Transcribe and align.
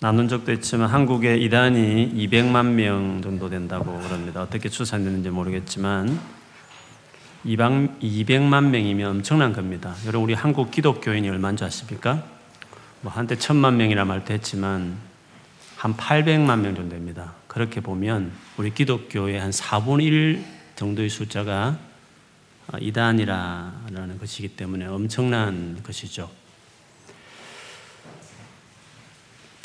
나눈 0.00 0.28
적도 0.28 0.52
있지만 0.52 0.88
한국의 0.90 1.42
이단이 1.42 2.12
200만 2.14 2.66
명 2.66 3.20
정도 3.20 3.50
된다고 3.50 3.98
그럽니다. 3.98 4.42
어떻게 4.42 4.68
추산됐는지 4.68 5.30
모르겠지만 5.30 6.20
200만 7.44 8.68
명이면 8.68 9.10
엄청난 9.10 9.52
겁니다. 9.52 9.96
여러분 10.06 10.22
우리 10.22 10.34
한국 10.34 10.70
기독교인이 10.70 11.28
얼마인 11.28 11.56
줄 11.56 11.66
아십니까? 11.66 12.22
뭐 13.00 13.12
한때 13.12 13.36
천만 13.36 13.76
명이라 13.76 14.04
말도 14.04 14.32
했지만 14.34 14.96
한 15.76 15.96
800만 15.96 16.60
명 16.60 16.76
정도 16.76 16.90
됩니다. 16.90 17.32
그렇게 17.48 17.80
보면 17.80 18.30
우리 18.56 18.72
기독교의 18.72 19.40
한 19.40 19.50
4분의 19.50 20.02
1 20.04 20.44
정도의 20.76 21.08
숫자가 21.08 21.76
이단이라는 22.78 24.18
것이기 24.20 24.50
때문에 24.50 24.86
엄청난 24.86 25.80
것이죠. 25.82 26.30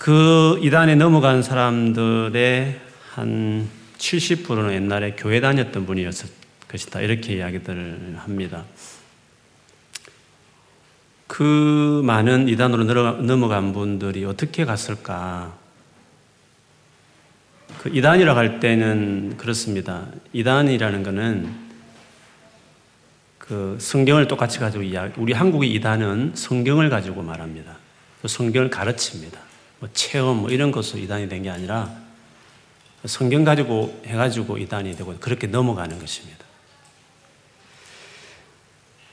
그 0.04 0.60
이단에 0.62 0.96
넘어간 0.96 1.42
사람들의 1.42 2.78
한 3.12 3.70
70%는 3.98 4.74
옛날에 4.74 5.16
교회 5.16 5.40
다녔던 5.40 5.86
분이었을 5.86 6.28
것이다. 6.68 7.00
이렇게 7.00 7.38
이야기들을 7.38 8.18
합니다. 8.18 8.66
그 11.26 12.02
많은 12.04 12.50
이단으로 12.50 12.84
넘어간 13.22 13.72
분들이 13.72 14.26
어떻게 14.26 14.66
갔을까? 14.66 15.58
그 17.80 17.88
이단이라고 17.88 18.38
할 18.38 18.60
때는 18.60 19.38
그렇습니다. 19.38 20.08
이단이라는 20.34 21.04
것은 21.04 21.56
그 23.38 23.78
성경을 23.80 24.28
똑같이 24.28 24.60
가지고 24.60 24.84
이야기, 24.84 25.14
우리 25.16 25.32
한국의 25.32 25.72
이단은 25.72 26.34
성경을 26.36 26.90
가지고 26.90 27.22
말합니다. 27.22 27.78
성경을 28.26 28.70
가르칩니다. 28.70 29.43
뭐 29.84 29.90
체험 29.92 30.38
뭐 30.38 30.50
이런 30.50 30.72
것으로 30.72 31.02
이단이 31.02 31.28
된 31.28 31.44
게 31.44 31.50
아니라 31.50 31.94
성경 33.04 33.44
가지고 33.44 34.02
해가지고 34.06 34.58
이단이 34.58 34.96
되고 34.96 35.14
그렇게 35.20 35.46
넘어가는 35.46 36.00
것입니다. 36.00 36.46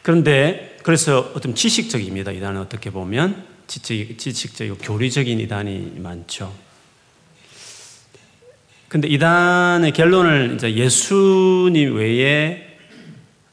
그런데 0.03 0.79
그래서 0.85 1.33
어떤 1.35 1.57
지식적입니다. 1.57 2.31
이단은 2.31 2.61
어떻게 2.61 2.91
보면 2.91 3.45
지식, 3.67 4.17
지식적이고 4.17 4.77
교리적인 4.77 5.41
이단이 5.41 5.95
많죠. 5.99 6.55
근데 8.87 9.09
이단의 9.09 9.91
결론을 9.93 10.55
이제 10.55 10.73
예수님 10.73 11.97
외에 11.97 12.79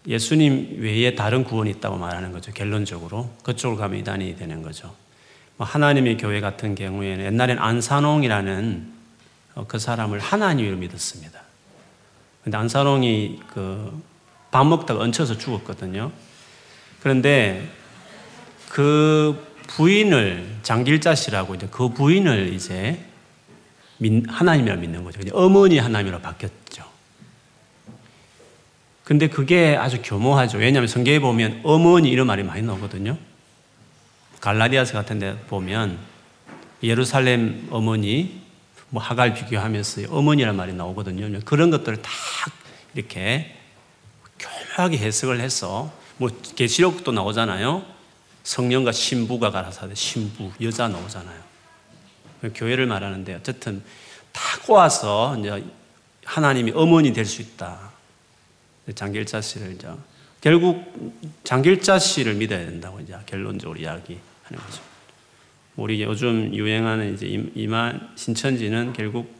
예수님 0.07 0.83
외에 0.83 1.15
다른 1.15 1.43
구원이 1.43 1.71
있다고 1.71 1.97
말하는 1.97 2.31
거죠. 2.31 2.51
결론적으로 2.51 3.35
그쪽으로 3.41 3.79
가면 3.79 4.01
이단이 4.01 4.37
되는 4.37 4.61
거죠. 4.61 4.93
뭐 5.57 5.65
하나님의 5.67 6.17
교회 6.17 6.39
같은 6.39 6.75
경우에는 6.75 7.25
옛날엔 7.25 7.59
안산홍이라는 7.59 8.93
어, 9.55 9.65
그 9.67 9.79
사람을 9.79 10.19
하나님으로 10.19 10.77
믿었습니다. 10.77 11.41
근데 12.43 12.57
안산홍이 12.57 13.39
그 13.53 14.17
밥 14.51 14.65
먹다가 14.65 15.01
얹혀서 15.01 15.37
죽었거든요. 15.37 16.11
그런데 17.01 17.69
그 18.69 19.45
부인을 19.67 20.47
장길자 20.63 21.15
씨라고 21.15 21.55
이제 21.55 21.67
그 21.69 21.89
부인을 21.89 22.53
이제 22.53 23.05
하나님이라 24.27 24.77
믿는 24.77 25.03
거죠. 25.03 25.19
어머니 25.33 25.77
하나님으로 25.79 26.21
바뀌었죠. 26.21 26.83
근데 29.03 29.27
그게 29.27 29.75
아주 29.77 30.01
교모하죠. 30.03 30.57
왜냐하면 30.57 30.87
성경에 30.87 31.19
보면 31.19 31.61
어머니 31.63 32.09
이런 32.09 32.27
말이 32.27 32.43
많이 32.43 32.61
나오거든요. 32.61 33.17
갈라디아서 34.39 34.93
같은 34.93 35.19
데 35.19 35.37
보면 35.47 35.97
예루살렘 36.83 37.67
어머니 37.71 38.41
뭐 38.89 39.01
하갈 39.01 39.33
비교하면서 39.33 40.03
어머니란 40.09 40.55
말이 40.55 40.73
나오거든요. 40.73 41.39
그런 41.45 41.71
것들을 41.71 42.01
다 42.01 42.11
이렇게 42.93 43.55
교묘하게 44.39 44.97
해석을 44.97 45.39
해서 45.39 45.91
뭐 46.17 46.29
계시록도 46.55 47.11
나오잖아요. 47.11 47.85
성령과 48.43 48.91
신부가 48.91 49.51
가라사대 49.51 49.93
신부 49.95 50.51
여자 50.61 50.87
나오잖아요. 50.87 51.47
교회를 52.53 52.85
말하는데 52.85 53.35
어쨌든 53.35 53.83
다 54.31 54.41
꼬아서 54.65 55.35
이제 55.39 55.63
하나님이 56.23 56.71
어머니 56.75 57.11
될 57.13 57.25
수 57.25 57.41
있다. 57.41 57.91
장길자 58.95 59.41
씨를 59.41 59.73
이제 59.73 59.89
결국 60.41 60.93
장길자 61.43 61.99
씨를 61.99 62.35
믿어야 62.35 62.59
된다고 62.59 62.99
이제 62.99 63.15
결론적으로 63.25 63.79
이야기하는 63.79 64.21
거죠. 64.51 64.81
우리 65.75 66.01
요즘 66.01 66.53
유행하는 66.53 67.13
이제 67.13 67.27
이만 67.55 68.09
신천지는 68.15 68.93
결국 68.93 69.35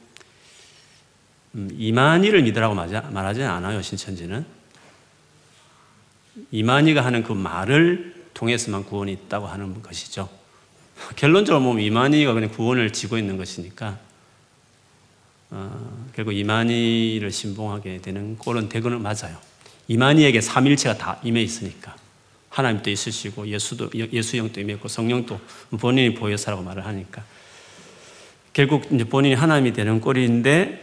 음, 1.56 1.70
이만희를 1.76 2.44
믿으라고 2.44 2.76
말하지 2.76 3.44
않아요. 3.44 3.82
신천지는 3.82 4.46
이만희가 6.52 7.04
하는 7.04 7.24
그 7.24 7.34
말을 7.34 8.16
통해서만 8.34 8.86
구원이 8.86 9.12
있다고 9.14 9.48
하는 9.48 9.82
것이죠. 9.82 10.30
결론적으로 11.16 11.64
보면 11.64 11.84
이만희가 11.84 12.34
그냥 12.34 12.50
구원을 12.52 12.94
지고 12.94 13.18
있는 13.18 13.38
것이니까 13.38 13.98
어, 15.50 16.08
결국 16.16 16.34
이만희를 16.34 17.32
신봉하게 17.32 18.02
되는 18.02 18.38
꼴은 18.38 18.70
대거는 18.70 19.02
맞아요. 19.02 19.38
이만희에게 19.88 20.42
삼일체가 20.42 20.98
다 20.98 21.20
임해 21.24 21.42
있으니까 21.42 21.96
하나님도 22.50 22.90
있으시고 22.90 23.48
예수도 23.48 23.90
예수 23.94 24.38
영도 24.38 24.60
임해 24.60 24.74
있고 24.74 24.88
성령도 24.88 25.40
본인이 25.80 26.14
보여서라고 26.14 26.64
말을 26.64 26.86
하니까 26.86 27.24
결국 28.54 28.92
이제 28.92 29.04
본인이 29.04 29.36
하나님이 29.36 29.74
되는 29.74 30.02
꼴인데 30.02 30.82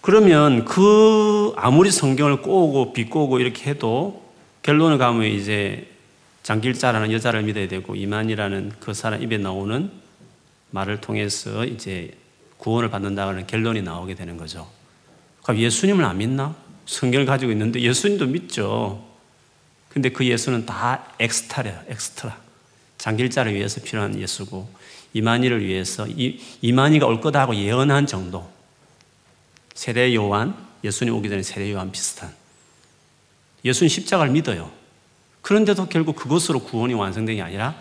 그러면 0.00 0.64
그 0.64 1.52
아무리 1.56 1.90
성경을 1.90 2.42
꼬고 2.42 2.92
비꼬고 2.92 3.40
이렇게 3.40 3.70
해도 3.70 4.22
결론을 4.62 4.98
가면 4.98 5.24
이제 5.24 5.88
장길자라는 6.42 7.12
여자를 7.12 7.42
믿어야 7.44 7.68
되고 7.68 7.94
이만이라는 7.94 8.72
그 8.80 8.92
사람 8.92 9.22
입에 9.22 9.38
나오는 9.38 9.90
말을 10.72 11.00
통해서 11.00 11.64
이제 11.64 12.12
구원을 12.58 12.90
받는다는 12.90 13.46
결론이 13.46 13.82
나오게 13.82 14.14
되는 14.14 14.36
거죠. 14.36 14.68
그럼 15.42 15.58
예수님을 15.58 16.04
안 16.04 16.18
믿나? 16.18 16.54
성경을 16.86 17.26
가지고 17.26 17.52
있는데 17.52 17.80
예수님도 17.80 18.26
믿죠. 18.26 19.04
근데 19.88 20.08
그 20.08 20.26
예수는 20.26 20.66
다 20.66 21.06
엑스트라야, 21.18 21.84
엑스트라. 21.88 22.36
장길자를 22.98 23.54
위해서 23.54 23.80
필요한 23.80 24.18
예수고 24.18 24.68
이만희를 25.12 25.64
위해서 25.64 26.06
이, 26.08 26.40
이만희가 26.62 27.06
올 27.06 27.20
거다 27.20 27.40
하고 27.40 27.54
예언한 27.54 28.06
정도. 28.06 28.50
세례 29.74 30.14
요한, 30.14 30.56
예수님 30.82 31.14
오기 31.14 31.28
전에 31.28 31.42
세례 31.42 31.70
요한 31.72 31.92
비슷한. 31.92 32.32
예수는 33.64 33.88
십자가를 33.88 34.32
믿어요. 34.32 34.70
그런데도 35.42 35.86
결국 35.88 36.16
그것으로 36.16 36.60
구원이 36.60 36.94
완성된 36.94 37.36
게 37.36 37.42
아니라 37.42 37.80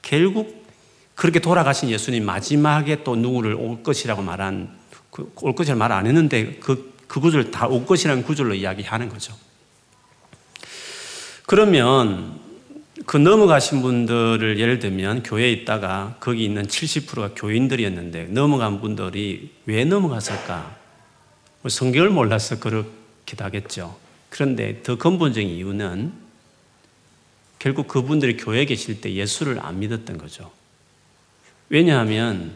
결국 0.00 0.66
그렇게 1.14 1.38
돌아가신 1.40 1.90
예수님 1.90 2.24
마지막에 2.24 3.04
또 3.04 3.16
누구를 3.16 3.54
올 3.54 3.82
것이라고 3.82 4.22
말한 4.22 4.76
그, 5.10 5.30
올 5.42 5.54
것이라고 5.54 5.78
말안 5.78 6.06
했는데 6.06 6.54
그, 6.54 6.91
그 7.12 7.20
구절 7.20 7.50
다올 7.50 7.84
것이라는 7.84 8.22
구절로 8.22 8.54
이야기하는 8.54 9.10
거죠. 9.10 9.36
그러면 11.44 12.40
그 13.04 13.18
넘어가신 13.18 13.82
분들을 13.82 14.58
예를 14.58 14.78
들면 14.78 15.22
교회에 15.22 15.52
있다가 15.52 16.16
거기 16.20 16.42
있는 16.42 16.62
70%가 16.62 17.32
교인들이었는데 17.36 18.28
넘어간 18.28 18.80
분들이 18.80 19.52
왜 19.66 19.84
넘어갔을까? 19.84 20.74
뭐 21.60 21.68
성경을 21.68 22.08
몰라서 22.08 22.58
그렇기도 22.58 23.44
하겠죠. 23.44 23.94
그런데 24.30 24.82
더 24.82 24.96
근본적인 24.96 25.46
이유는 25.50 26.14
결국 27.58 27.88
그분들이 27.88 28.38
교회에 28.38 28.64
계실 28.64 29.02
때 29.02 29.12
예수를 29.12 29.60
안 29.60 29.80
믿었던 29.80 30.16
거죠. 30.16 30.50
왜냐하면 31.68 32.52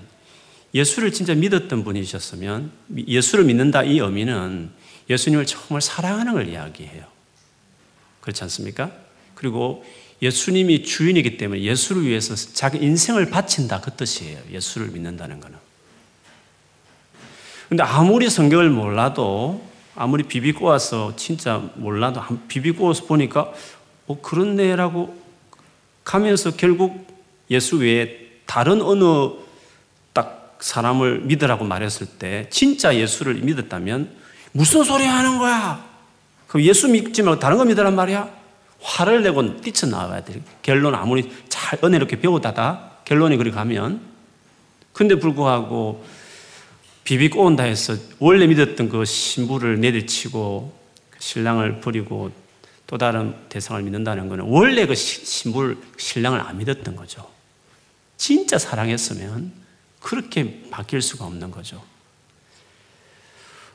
예수를 0.75 1.13
진짜 1.13 1.35
믿었던 1.35 1.85
분이셨으면 1.85 2.71
예수를 3.09 3.45
믿는다 3.45 3.83
이 3.83 3.99
의미는 3.99 4.71
예수님을 5.09 5.47
정말 5.47 5.81
사랑하는 5.81 6.33
걸 6.33 6.49
이야기해요. 6.49 7.05
그렇지 8.21 8.43
않습니까? 8.45 8.91
그리고 9.35 9.85
예수님이 10.21 10.83
주인이기 10.83 11.37
때문에 11.37 11.63
예수를 11.63 12.05
위해서 12.05 12.35
자기 12.35 12.79
인생을 12.79 13.31
바친다 13.31 13.81
그 13.81 13.93
뜻이에요. 13.93 14.39
예수를 14.51 14.89
믿는다는 14.89 15.41
것은. 15.41 15.57
근데 17.69 17.83
아무리 17.83 18.31
성경을 18.31 18.71
몰라도 18.71 19.65
아무리 19.95 20.25
비비꼬아서 20.25 21.17
진짜 21.17 21.71
몰라도 21.75 22.23
비비꼬아서 22.49 23.07
보니까 23.07 23.53
어 24.07 24.21
그렇네라고 24.21 25.17
가면서 26.05 26.53
결국 26.53 27.07
예수 27.51 27.79
외에 27.79 28.27
다른 28.47 28.81
어느 28.83 29.05
딱 29.05 29.46
사람을 30.61 31.21
믿으라고 31.21 31.65
말했을 31.65 32.07
때 32.07 32.49
진짜 32.51 32.95
예수를 32.95 33.35
믿었다면 33.35 34.11
무슨 34.53 34.85
소리 34.85 35.05
하는 35.05 35.39
거야? 35.39 35.85
그럼 36.47 36.65
예수 36.65 36.89
믿지 36.89 37.23
말고 37.23 37.41
다른 37.41 37.59
거 37.59 37.65
믿으란 37.65 37.95
말이야? 37.95 38.29
화를 38.81 39.23
내고 39.23 39.61
뛰쳐나와야 39.61 40.25
돼. 40.25 40.41
결론 40.63 40.95
아무리 40.95 41.31
잘 41.49 41.79
은혜롭게 41.83 42.21
배우다가 42.21 43.01
결론이 43.05 43.37
그리 43.37 43.51
가면 43.51 44.01
근데 44.93 45.19
불구하고 45.19 46.05
비비 47.05 47.31
꼬온다 47.31 47.65
해서 47.65 47.95
원래 48.19 48.47
믿었던 48.47 48.89
그 48.89 49.05
신부를 49.05 49.81
내리치고 49.81 50.77
신랑을 51.19 51.81
버리고 51.81 52.31
또 52.87 52.99
다른 52.99 53.35
대상을 53.49 53.83
믿는다는 53.83 54.29
것은 54.29 54.45
원래 54.45 54.87
그 54.87 54.95
신부를 54.95 55.77
신랑을 55.99 56.41
안 56.41 56.59
믿었던 56.59 56.97
거죠. 56.97 57.29
진짜 58.17 58.59
사랑했으면 58.59 59.53
그렇게 60.01 60.63
바뀔 60.71 61.03
수가 61.03 61.25
없는 61.25 61.51
거죠. 61.51 61.83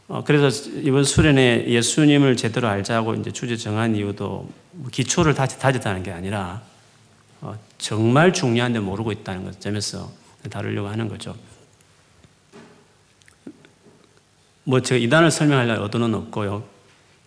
어, 0.07 0.23
그래서 0.25 0.69
이번 0.81 1.05
수련회 1.05 1.67
예수님을 1.67 2.35
제대로 2.35 2.67
알자고 2.67 3.15
이제 3.15 3.31
주제 3.31 3.55
정한 3.55 3.95
이유도 3.95 4.49
뭐 4.71 4.89
기초를 4.91 5.33
다시 5.33 5.57
다졌다는 5.57 6.03
게 6.03 6.11
아니라 6.11 6.61
어, 7.39 7.57
정말 7.77 8.33
중요한데 8.33 8.79
모르고 8.79 9.11
있다는 9.13 9.45
것 9.45 9.61
점에서 9.61 10.11
다루려고 10.49 10.89
하는 10.89 11.07
거죠. 11.07 11.35
뭐 14.63 14.81
제가 14.81 14.99
이단을 14.99 15.31
설명할 15.31 15.69
의도는 15.69 16.13
없고요. 16.13 16.63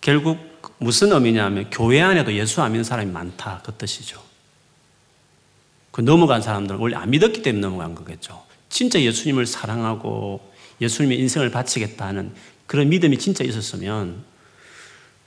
결국 0.00 0.38
무슨 0.78 1.12
의미냐면 1.12 1.70
교회 1.70 2.00
안에도 2.00 2.32
예수 2.34 2.60
안 2.62 2.72
믿는 2.72 2.84
사람이 2.84 3.10
많다 3.10 3.62
그 3.64 3.72
뜻이죠. 3.72 4.22
그 5.90 6.00
넘어간 6.00 6.42
사람들은 6.42 6.78
원래 6.78 6.96
안 6.96 7.08
믿었기 7.10 7.42
때문에 7.42 7.62
넘어간 7.62 7.94
거겠죠. 7.94 8.44
진짜 8.74 9.00
예수님을 9.00 9.46
사랑하고 9.46 10.52
예수님의 10.80 11.20
인생을 11.20 11.50
바치겠다는 11.50 12.34
그런 12.66 12.88
믿음이 12.88 13.18
진짜 13.18 13.44
있었으면 13.44 14.24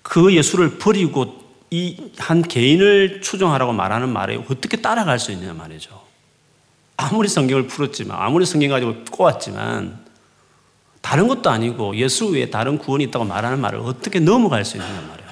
그 0.02 0.36
예수를 0.36 0.78
버리고 0.78 1.48
이 1.70 1.98
한 2.18 2.42
개인을 2.42 3.22
추종하라고 3.22 3.74
말하는 3.74 4.10
말에 4.10 4.36
어떻게 4.36 4.78
따라갈 4.78 5.18
수 5.18 5.32
있느냐 5.32 5.54
말이죠. 5.54 6.02
아무리 6.98 7.30
성경을 7.30 7.68
풀었지만, 7.68 8.18
아무리 8.20 8.46
성경 8.46 8.70
가지고 8.70 9.04
꼬았지만, 9.12 10.06
다른 11.02 11.28
것도 11.28 11.50
아니고 11.50 11.96
예수 11.96 12.28
외에 12.28 12.50
다른 12.50 12.78
구원이 12.78 13.06
있다고 13.06 13.24
말하는 13.24 13.62
말을 13.62 13.80
어떻게 13.80 14.20
넘어갈 14.20 14.66
수 14.66 14.76
있느냐 14.78 15.02
말이에요. 15.02 15.30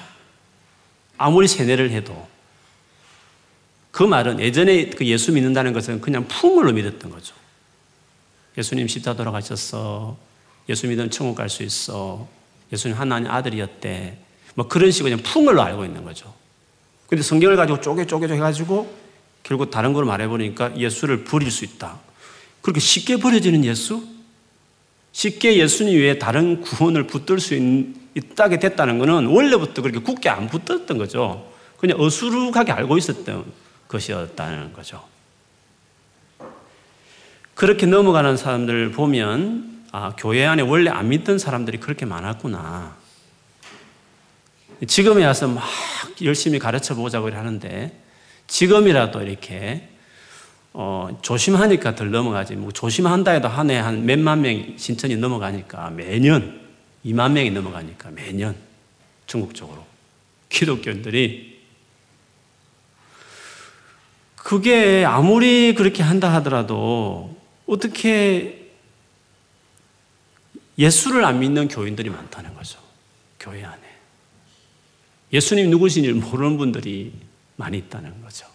아무리 1.18 1.48
세뇌를 1.48 1.90
해도. 1.90 2.26
그 3.90 4.02
말은 4.02 4.40
예전에 4.40 4.90
그 4.90 5.04
예수 5.06 5.32
믿는다는 5.32 5.72
것은 5.72 6.00
그냥 6.00 6.26
풍물로 6.28 6.72
믿었던 6.72 7.10
거죠. 7.10 7.34
예수님 8.58 8.88
십자 8.88 9.14
돌아가셨어. 9.14 10.16
예수 10.68 10.86
믿으면 10.88 11.10
천국 11.10 11.34
갈 11.36 11.48
수 11.48 11.62
있어. 11.62 12.26
예수님 12.72 12.96
하나님 12.96 13.30
아들이었대. 13.30 14.18
뭐 14.54 14.68
그런 14.68 14.90
식으로 14.90 15.10
그냥 15.10 15.22
풍물로 15.22 15.62
알고 15.62 15.84
있는 15.84 16.04
거죠. 16.04 16.32
근데 17.08 17.22
성경을 17.22 17.56
가지고 17.56 17.80
쪼개 17.80 18.06
쪼개 18.06 18.26
해가지고 18.26 18.92
결국 19.42 19.70
다른 19.70 19.92
걸 19.92 20.04
말해보니까 20.04 20.76
예수를 20.76 21.24
버릴 21.24 21.50
수 21.50 21.64
있다. 21.64 22.00
그렇게 22.62 22.80
쉽게 22.80 23.18
버려지는 23.18 23.64
예수? 23.64 24.04
쉽게 25.12 25.56
예수님 25.58 25.98
외에 26.00 26.18
다른 26.18 26.60
구원을 26.60 27.06
붙들 27.06 27.38
수 27.38 27.54
있다게 28.14 28.58
됐다는 28.58 28.98
것은 28.98 29.26
원래부터 29.26 29.82
그렇게 29.82 30.00
굳게 30.00 30.28
안 30.28 30.48
붙었던 30.48 30.98
거죠. 30.98 31.48
그냥 31.78 32.00
어수룩하게 32.00 32.72
알고 32.72 32.98
있었던 32.98 33.44
것이었다는 33.88 34.72
거죠. 34.72 35.02
그렇게 37.56 37.86
넘어가는 37.86 38.36
사람들을 38.36 38.92
보면 38.92 39.84
아, 39.90 40.12
교회 40.18 40.44
안에 40.44 40.62
원래 40.62 40.90
안 40.90 41.08
믿던 41.08 41.38
사람들이 41.38 41.78
그렇게 41.78 42.04
많았구나. 42.04 42.94
지금에 44.86 45.24
와서 45.24 45.48
막 45.48 45.64
열심히 46.22 46.58
가르쳐 46.58 46.94
보자고 46.94 47.32
하는데 47.32 47.98
지금이라도 48.46 49.22
이렇게 49.22 49.88
어, 50.74 51.18
조심하니까 51.22 51.94
덜 51.94 52.10
넘어가지. 52.10 52.56
뭐 52.56 52.72
조심한다 52.72 53.30
해도 53.30 53.48
한 53.48 53.70
해 53.70 53.78
한 53.80 54.04
몇만 54.04 54.42
명 54.42 54.74
신천이 54.76 55.16
넘어가니까 55.16 55.88
매년 55.90 56.60
2만 57.06 57.32
명이 57.32 57.52
넘어가니까 57.52 58.10
매년 58.10 58.54
전국적으로 59.26 59.86
기독교인들이 60.50 61.56
그게 64.36 65.06
아무리 65.06 65.74
그렇게 65.74 66.02
한다 66.02 66.34
하더라도 66.34 67.34
어떻게 67.66 68.70
예수를 70.78 71.24
안 71.24 71.40
믿는 71.40 71.68
교인들이 71.68 72.10
많다는 72.10 72.54
거죠. 72.54 72.78
교회 73.40 73.64
안에. 73.64 73.80
예수님 75.32 75.70
누구신지 75.70 76.12
모르는 76.12 76.58
분들이 76.58 77.12
많이 77.56 77.78
있다는 77.78 78.22
거죠. 78.22 78.46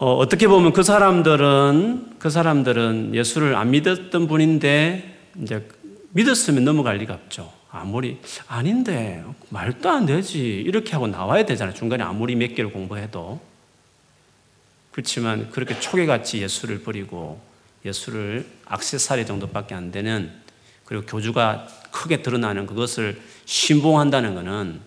어, 0.00 0.28
떻게 0.28 0.46
보면 0.46 0.72
그 0.72 0.82
사람들은 0.82 2.18
그 2.18 2.30
사람들은 2.30 3.14
예수를 3.14 3.56
안 3.56 3.70
믿었던 3.70 4.28
분인데 4.28 5.18
이제 5.42 5.68
믿었으면 6.10 6.64
넘어갈 6.64 6.98
리가 6.98 7.14
없죠. 7.14 7.52
아무리 7.70 8.18
아닌데 8.46 9.24
말도 9.50 9.90
안 9.90 10.06
되지 10.06 10.38
이렇게 10.38 10.92
하고 10.92 11.06
나와야 11.08 11.44
되잖아요. 11.44 11.74
중간에 11.74 12.04
아무리 12.04 12.36
몇 12.36 12.54
개를 12.54 12.72
공부해도 12.72 13.40
그렇지만 14.98 15.48
그렇게 15.52 15.78
초계같이 15.78 16.42
예수를 16.42 16.82
버리고 16.82 17.40
예수를 17.84 18.44
악세사리 18.66 19.26
정도밖에 19.26 19.76
안 19.76 19.92
되는 19.92 20.32
그리고 20.84 21.06
교주가 21.06 21.68
크게 21.92 22.20
드러나는 22.22 22.66
그것을 22.66 23.22
신봉한다는 23.44 24.34
것은 24.34 24.80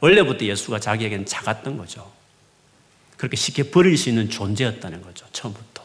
원래부터 0.00 0.46
예수가 0.46 0.80
자기에게는 0.80 1.26
작았던 1.26 1.76
거죠. 1.76 2.10
그렇게 3.18 3.36
쉽게 3.36 3.64
버릴 3.64 3.98
수 3.98 4.08
있는 4.08 4.30
존재였다는 4.30 5.02
거죠. 5.02 5.26
처음부터. 5.32 5.82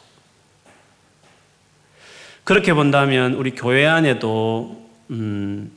그렇게 2.46 2.74
본다면 2.74 3.34
우리 3.34 3.52
교회 3.52 3.86
안에도 3.86 4.90
음, 5.10 5.70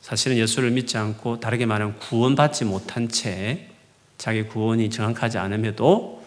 사실은 0.00 0.36
예수를 0.36 0.70
믿지 0.70 0.96
않고 0.96 1.40
다르게 1.40 1.66
말하면 1.66 1.98
구원받지 1.98 2.66
못한 2.66 3.08
채 3.08 3.68
자기 4.16 4.44
구원이 4.44 4.90
정확하지 4.90 5.38
않음에도 5.38 6.21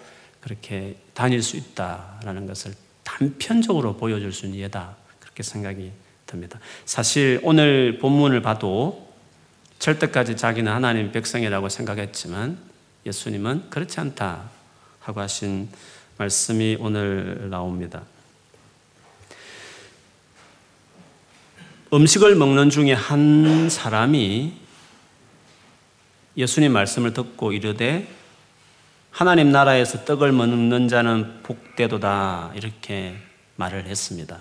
그렇게 0.46 0.96
다닐 1.16 1.42
수 1.42 1.58
있다라는 1.58 2.46
것을 2.46 2.76
단편적으로 3.04 3.98
보여줄 3.98 4.32
수 4.32 4.46
있는 4.46 4.60
예다. 4.60 4.96
그렇게 5.20 5.42
생각이 5.42 5.92
듭니다. 6.28 6.60
사실 6.86 7.40
오늘 7.42 7.98
본문을 7.98 8.44
봐도 8.44 9.12
절대까지 9.80 10.38
자기는 10.38 10.72
하나님 10.72 11.12
백성이라고 11.12 11.68
생각했지만 11.70 12.60
예수님은 13.08 13.72
그렇지 13.72 14.00
않다 14.00 14.52
하고 15.00 15.20
하신 15.20 15.68
말씀이 16.20 16.78
오늘 16.80 17.50
나옵니다. 17.50 18.04
음식을 21.92 22.36
먹는 22.36 22.70
중에 22.70 22.94
한 22.94 23.68
사람이 23.72 24.54
예수님 26.38 26.72
말씀을 26.72 27.14
듣고 27.14 27.52
이르되 27.52 28.08
하나님 29.16 29.50
나라에서 29.50 30.04
떡을 30.04 30.34
먹는 30.34 30.90
자는 30.90 31.42
복되도다 31.42 32.52
이렇게 32.54 33.16
말을 33.56 33.86
했습니다. 33.86 34.40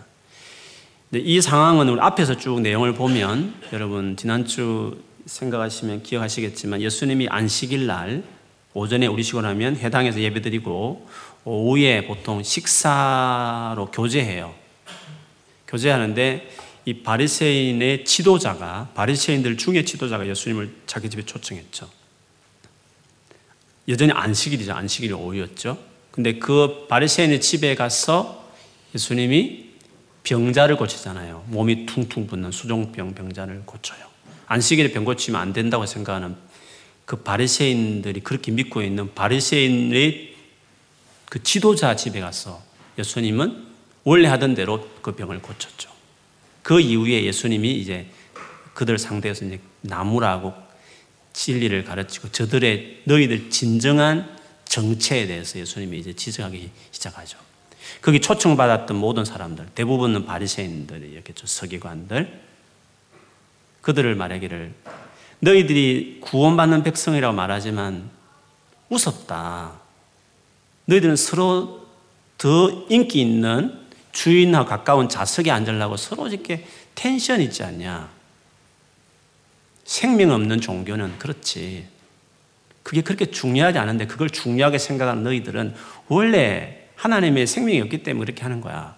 이 1.12 1.40
상황은 1.40 1.88
우리 1.88 2.00
앞에서 2.00 2.37
쭉 2.38 2.61
내용을 2.61 2.93
보면 2.93 3.54
여러분 3.73 4.16
지난주 4.16 5.00
생각하시면 5.26 6.02
기억하시겠지만 6.02 6.83
예수님이 6.83 7.28
안식일 7.28 7.87
날 7.87 8.25
오전에 8.73 9.07
우리 9.07 9.23
시고 9.23 9.43
나면 9.43 9.76
해당에서 9.76 10.19
예배드리고 10.19 11.09
오후에 11.45 12.09
보통 12.09 12.43
식사로 12.43 13.93
교제해요. 13.93 14.52
교제하는데 15.69 16.50
이 16.87 16.95
바리새인의 16.95 18.04
지도자가 18.04 18.88
바리새인들 18.95 19.57
중에 19.57 19.85
지도자가 19.85 20.26
예수님을 20.26 20.75
자기 20.88 21.09
집에 21.09 21.25
초청했죠. 21.25 21.88
여전히 23.88 24.12
안식일이죠. 24.12 24.73
안식일이 24.73 25.12
오후였죠. 25.12 25.79
근데 26.11 26.38
그 26.38 26.87
바리새인의 26.88 27.41
집에 27.41 27.75
가서 27.75 28.49
예수님이 28.95 29.71
병자를 30.23 30.76
고치잖아요. 30.76 31.45
몸이 31.49 31.87
퉁퉁 31.87 32.26
붓는 32.26 32.50
수종병 32.50 33.14
병자를 33.14 33.62
고쳐요. 33.67 34.07
안식일에 34.47 34.93
병 34.93 35.05
고치면 35.05 35.41
안 35.41 35.53
된다고 35.53 35.87
생각하는 35.87 36.37
그 37.05 37.17
바리새인들이 37.17 38.21
그렇게 38.21 38.50
믿고 38.53 38.83
있는 38.83 39.14
바리새인의 39.14 40.35
그 41.29 41.43
지도자 41.43 41.97
집에 41.97 42.21
가서 42.21 42.62
예수님은 42.99 43.67
원래 44.05 44.29
하던 44.29 44.55
대로 44.55 44.88
그 45.03 45.14
병을 45.14 45.43
고쳤죠. 45.43 45.91
그 46.62 46.81
이후에 46.81 47.25
예수님이 47.25 47.73
이제 47.73 48.07
그들 48.73 48.99
상대해서 48.99 49.45
이제 49.45 49.61
나무라고 49.83 50.55
진리를 51.35 51.85
가르치고 51.85 52.31
저들의 52.33 53.03
너희들 53.05 53.50
진정한 53.50 54.35
정체에 54.64 55.26
대해서 55.26 55.59
예수님이 55.59 55.99
이제 55.99 56.14
지적하기 56.14 56.71
시작하죠. 56.91 57.37
거기 58.00 58.21
초청받았던 58.21 58.97
모든 58.97 59.25
사람들, 59.25 59.67
대부분은 59.75 60.25
바리새인들이었겠죠. 60.25 61.47
서기관들. 61.47 62.41
그들을 63.83 64.14
말하기를 64.14 64.73
너희들이 65.41 66.21
구원받는 66.23 66.83
백성이라고 66.85 67.35
말하지만 67.35 68.11
우습다. 68.88 69.73
너희들은 70.87 71.17
서로 71.17 71.87
더 72.38 72.87
인기 72.88 73.21
있는 73.21 73.79
주인하고 74.12 74.69
가까운 74.69 75.09
좌석에 75.09 75.50
앉으려고 75.50 75.97
서로 75.97 76.29
이렇게 76.29 76.67
텐션 76.95 77.41
있지 77.41 77.62
않냐. 77.62 78.09
생명 79.85 80.31
없는 80.31 80.61
종교는 80.61 81.19
그렇지. 81.19 81.87
그게 82.83 83.03
그렇게 83.03 83.26
중요하지 83.26 83.79
않은데 83.79 84.07
그걸 84.07 84.29
중요하게 84.31 84.79
생각하는 84.79 85.23
너희들은 85.23 85.75
원래 86.09 86.88
하나님의 86.97 87.47
생명이 87.47 87.81
없기 87.83 88.03
때문에 88.03 88.25
그렇게 88.26 88.43
하는 88.43 88.61
거야. 88.61 88.97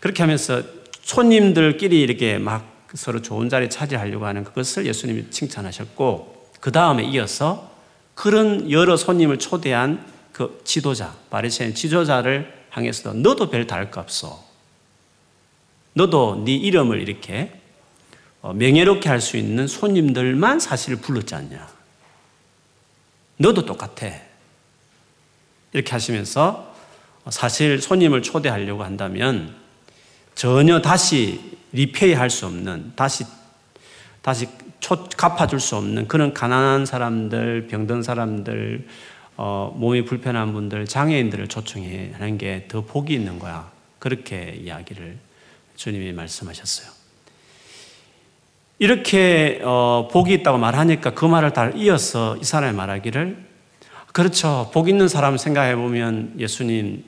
그렇게 0.00 0.22
하면서 0.22 0.62
손님들끼리 1.02 2.00
이렇게 2.00 2.38
막 2.38 2.88
서로 2.94 3.20
좋은 3.20 3.48
자리 3.48 3.68
차지하려고 3.68 4.26
하는 4.26 4.44
그것을 4.44 4.86
예수님이 4.86 5.30
칭찬하셨고 5.30 6.52
그 6.60 6.72
다음에 6.72 7.04
이어서 7.04 7.72
그런 8.14 8.70
여러 8.70 8.96
손님을 8.96 9.38
초대한 9.38 10.04
그 10.32 10.60
지도자 10.64 11.14
바리새인 11.30 11.74
지도자를 11.74 12.52
향해서도 12.70 13.18
너도 13.18 13.50
별 13.50 13.66
다를 13.66 13.90
거 13.90 14.00
없어. 14.00 14.44
너도 15.92 16.42
네 16.44 16.54
이름을 16.54 17.00
이렇게 17.00 17.52
어, 17.52 17.63
명예롭게 18.52 19.08
할 19.08 19.20
수 19.20 19.36
있는 19.36 19.66
손님들만 19.66 20.60
사실 20.60 20.96
불렀지 20.96 21.34
않냐. 21.34 21.68
너도 23.38 23.64
똑같아. 23.64 24.12
이렇게 25.72 25.90
하시면서 25.90 26.74
사실 27.30 27.80
손님을 27.80 28.22
초대하려고 28.22 28.84
한다면 28.84 29.54
전혀 30.34 30.80
다시 30.82 31.56
리페이 31.72 32.12
할 32.12 32.30
수 32.30 32.46
없는, 32.46 32.92
다시, 32.96 33.24
다시 34.22 34.48
초, 34.80 35.08
갚아줄 35.08 35.58
수 35.58 35.76
없는 35.76 36.06
그런 36.06 36.34
가난한 36.34 36.86
사람들, 36.86 37.68
병든 37.68 38.02
사람들, 38.02 38.86
어, 39.36 39.74
몸이 39.76 40.04
불편한 40.04 40.52
분들, 40.52 40.86
장애인들을 40.86 41.48
초청해 41.48 42.12
하는 42.14 42.38
게 42.38 42.66
더 42.68 42.82
복이 42.82 43.12
있는 43.14 43.38
거야. 43.38 43.72
그렇게 43.98 44.54
이야기를 44.62 45.18
주님이 45.76 46.12
말씀하셨어요. 46.12 47.03
이렇게 48.78 49.60
어, 49.62 50.08
복이 50.12 50.32
있다고 50.34 50.58
말하니까 50.58 51.14
그 51.14 51.24
말을 51.24 51.52
다 51.52 51.70
이어서 51.70 52.36
이 52.36 52.44
사람이 52.44 52.76
말하기를 52.76 53.44
그렇죠. 54.12 54.70
복 54.72 54.88
있는 54.88 55.08
사람 55.08 55.36
생각해 55.36 55.76
보면 55.76 56.34
예수님 56.38 57.04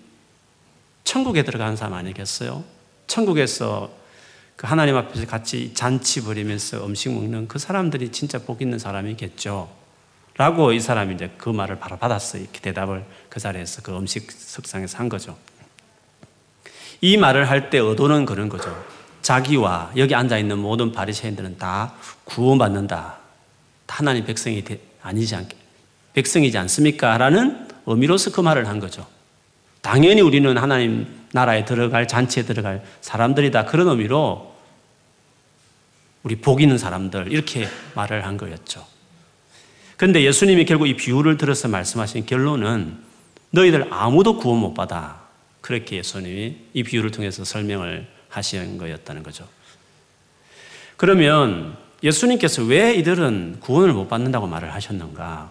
천국에 1.05 1.43
들어가는 1.45 1.77
사람 1.77 1.95
아니겠어요? 1.95 2.65
천국에서 3.07 3.91
그 4.57 4.67
하나님 4.67 4.97
앞에서 4.97 5.27
같이 5.27 5.75
잔치 5.75 6.25
벌이면서 6.25 6.85
음식 6.87 7.13
먹는 7.13 7.47
그 7.47 7.59
사람들이 7.59 8.11
진짜 8.11 8.39
복 8.39 8.63
있는 8.63 8.79
사람이겠죠. 8.79 9.69
라고 10.39 10.73
이 10.73 10.81
사람이 10.81 11.15
이제 11.15 11.31
그 11.39 11.49
말을 11.49 11.79
바로 11.79 11.97
받았어요. 11.97 12.43
이렇게 12.43 12.61
대답을 12.61 13.05
그 13.29 13.41
자리에서 13.41 13.83
그 13.83 13.97
음식 13.97 14.31
석상에서 14.33 14.99
한 14.99 15.09
거죠. 15.09 15.37
이 17.01 17.17
말을 17.17 17.49
할 17.49 17.71
때 17.71 17.79
의도는 17.79 18.25
그런 18.27 18.49
거죠. 18.49 18.96
자기와 19.27 19.91
여기 19.97 20.15
앉아 20.15 20.39
있는 20.39 20.57
모든 20.61 20.93
바리새인들은 20.93 21.59
다 21.59 21.95
구원받는다. 22.27 23.17
하나님 23.89 24.25
백성이 24.25 24.63
아니지 25.03 25.35
않 25.35 25.49
백성이지 26.13 26.57
않습니까? 26.59 27.19
라는 27.19 27.67
의미로서 27.87 28.31
그 28.31 28.41
말을 28.41 28.69
한 28.69 28.79
거죠. 28.79 29.05
당연히 29.81 30.21
우리는 30.21 30.57
하나님 30.57 31.09
나라에 31.33 31.65
들어갈 31.65 32.07
잔치에 32.07 32.45
들어갈 32.45 32.85
사람들이다. 33.01 33.65
그런 33.65 33.89
의미로 33.89 34.55
우리 36.23 36.37
복 36.37 36.63
있는 36.63 36.79
사람들 36.79 37.33
이렇게 37.33 37.67
말을 37.97 38.25
한 38.25 38.37
거였죠. 38.37 38.87
그런데 39.97 40.23
예수님이 40.23 40.67
결국 40.67 40.87
이 40.87 40.95
비유를 40.95 41.37
들어서 41.37 41.67
말씀하신 41.67 42.27
결론은 42.27 42.97
너희들 43.51 43.89
아무도 43.91 44.37
구원 44.37 44.61
못 44.61 44.73
받아. 44.73 45.21
그렇게 45.63 45.97
예수님이 45.97 46.59
이 46.75 46.85
비유를 46.85 47.11
통해서 47.11 47.43
설명을 47.43 48.15
하시는 48.37 48.79
거였다는 48.79 49.23
거죠. 49.23 49.47
그러면 50.97 51.77
예수님께서 52.03 52.63
왜 52.65 52.95
이들은 52.95 53.59
구원을 53.61 53.93
못 53.93 54.09
받는다고 54.09 54.47
말을 54.47 54.73
하셨는가? 54.75 55.51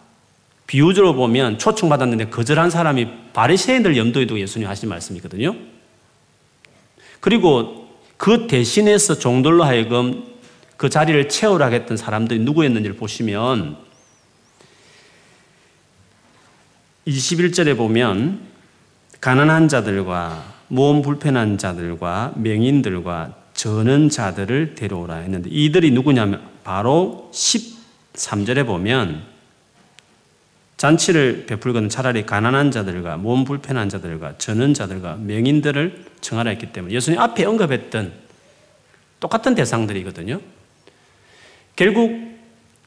비유적으로 0.67 1.13
보면 1.13 1.59
초청받았는데 1.59 2.29
거절한 2.29 2.69
사람이 2.69 3.07
바리새인들 3.33 3.97
염두에 3.97 4.25
두고 4.25 4.39
예수님 4.39 4.67
하신 4.67 4.89
말씀이거든요. 4.89 5.55
그리고 7.19 7.89
그 8.17 8.47
대신해서 8.47 9.17
종들로 9.19 9.63
하여금 9.63 10.25
그 10.77 10.89
자리를 10.89 11.29
채우라 11.29 11.67
했던 11.67 11.97
사람들이 11.97 12.39
누구였는지를 12.39 12.95
보시면 12.95 13.77
21절에 17.07 17.77
보면 17.77 18.41
가난한 19.21 19.67
자들과 19.67 20.54
몸 20.67 21.01
불편한 21.01 21.57
자들과 21.57 22.34
명인들과 22.36 23.36
저는 23.53 24.10
자들을 24.10 24.75
데려오라 24.75 25.15
했는데 25.15 25.50
이들이 25.50 25.91
누구냐면 25.91 26.41
바로 26.63 27.29
13절에 27.34 28.65
보면 28.65 29.24
잔치를 30.77 31.45
베풀거든 31.48 31.89
차라리 31.89 32.25
가난한 32.25 32.72
자들과 32.72 33.17
몸 33.17 33.45
불편한 33.45 33.88
자들과 33.88 34.38
저는 34.38 34.74
자들과 34.74 35.15
명인들을 35.15 36.05
청하라 36.19 36.50
했기 36.51 36.74
때문에 36.74 36.93
예수님 36.93 37.19
앞에 37.19 37.45
언급했던 37.45 38.12
똑같은 39.19 39.55
대상들이거든요. 39.55 40.41
결국 41.75 42.36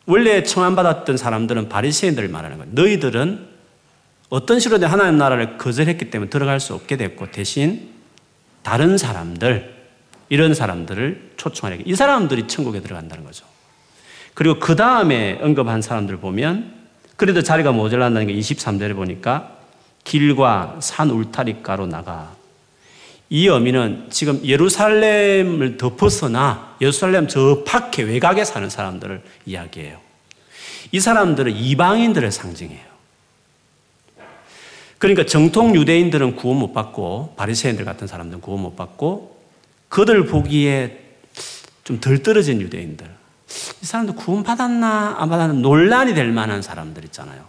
원래 0.07 0.43
청함받았던 0.43 1.17
사람들은 1.17 1.69
바리새인들을 1.69 2.29
말하는 2.29 2.59
거예요. 2.59 2.73
너희들은 2.73 3.58
어떤 4.31 4.61
식으로 4.61 4.87
하나님 4.87 5.17
나라를 5.17 5.57
거절했기 5.57 6.11
때문에 6.11 6.31
들어갈 6.31 6.61
수 6.61 6.75
없게 6.75 6.97
됐고 6.97 7.31
대신 7.31 7.91
다른 8.63 8.99
사람들 8.99 9.77
이런 10.29 10.55
사람들을 10.55 11.33
초청하게 11.37 11.85
이 11.87 11.95
사람들이 11.95 12.47
천국에 12.47 12.81
들어간다는 12.81 13.25
거죠. 13.25 13.47
그리고 14.35 14.59
그 14.61 14.77
다음에 14.77 15.39
언급한 15.41 15.81
사람들 15.83 16.19
보면 16.19 16.75
그래도 17.17 17.43
자리가 17.43 17.73
모자란다는 17.73 18.29
게 18.29 18.35
23절에 18.35 18.95
보니까 18.95 19.57
길과 20.05 20.77
산 20.81 21.11
울타리가로 21.11 21.87
나가 21.87 22.37
이 23.31 23.47
의미는 23.47 24.07
지금 24.11 24.41
예루살렘을 24.45 25.77
덮어서나 25.77 26.77
예루살렘 26.81 27.29
저 27.29 27.63
밖에 27.67 28.03
외곽에 28.03 28.45
사는 28.45 28.71
사람들을 28.71 29.23
이야기해요. 29.45 29.99
이 30.93 31.01
사람들은 31.01 31.53
이방인들을 31.55 32.31
상징해요. 32.31 32.88
그러니까 34.99 35.25
정통 35.25 35.77
유대인들은 35.77 36.37
구원 36.37 36.59
못 36.59 36.73
받고 36.73 37.35
바리새인들 37.37 37.85
같은 37.85 38.07
사람들은 38.07 38.41
구원 38.41 38.63
못 38.63 38.77
받고 38.77 39.37
그들 39.89 40.27
보기에 40.27 41.05
좀 41.85 42.01
덜 42.01 42.23
떨어진 42.23 42.61
유대인들 42.61 43.07
이 43.83 43.87
사람들 43.87 44.15
구원 44.17 44.43
받았나 44.43 45.17
안 45.19 45.29
받았나 45.31 45.55
논란이 45.55 46.13
될 46.15 46.31
만한 46.33 46.61
사람들 46.61 47.05
있잖아요. 47.07 47.47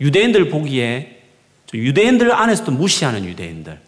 유대인들 0.00 0.48
보기에 0.48 1.22
유대인들 1.72 2.32
안에서도 2.32 2.72
무시하는 2.72 3.24
유대인들 3.24 3.80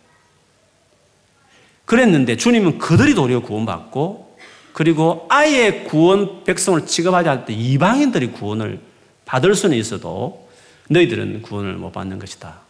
그랬는데 1.84 2.36
주님은 2.36 2.78
그들이 2.78 3.14
도리어 3.14 3.40
구원받고 3.40 4.38
그리고 4.72 5.26
아예 5.28 5.82
구원 5.82 6.44
백성을 6.44 6.86
취급하지 6.86 7.28
않을 7.28 7.44
때 7.44 7.52
이방인들이 7.52 8.28
구원을 8.28 8.80
받을 9.24 9.54
수는 9.54 9.76
있어도 9.76 10.43
너희들은 10.88 11.42
구원을 11.42 11.74
못 11.74 11.92
받는 11.92 12.18
것이다. 12.18 12.60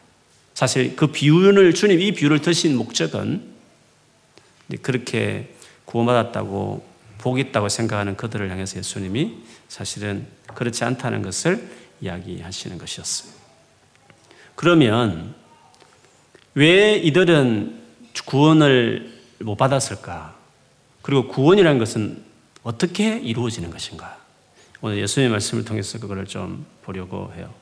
사실 0.55 0.95
그 0.95 1.09
비유를 1.09 1.75
주님 1.75 2.01
이 2.01 2.13
비유를 2.13 2.41
드신 2.41 2.77
목적은 2.77 3.43
그렇게 4.83 5.55
구원받았다고 5.85 6.87
복 7.19 7.39
있다고 7.39 7.69
생각하는 7.69 8.17
그들을 8.17 8.51
향해서 8.51 8.79
예수님이 8.79 9.35
사실은 9.69 10.27
그렇지 10.55 10.85
않다는 10.85 11.23
것을 11.23 11.69
이야기하시는 12.01 12.79
것이었어요. 12.79 13.33
그러면 14.55 15.35
왜 16.55 16.95
이들은 16.97 17.83
구원을 18.27 19.13
못 19.41 19.57
받았을까? 19.57 20.37
그리고 21.03 21.29
구원이라는 21.29 21.79
것은 21.79 22.23
어떻게 22.63 23.19
이루어지는 23.19 23.71
것인가? 23.71 24.19
오늘 24.81 24.99
예수님의 24.99 25.33
말씀을 25.33 25.65
통해서 25.65 25.99
그거를 25.99 26.27
좀 26.27 26.65
보려고 26.83 27.33
해요. 27.37 27.53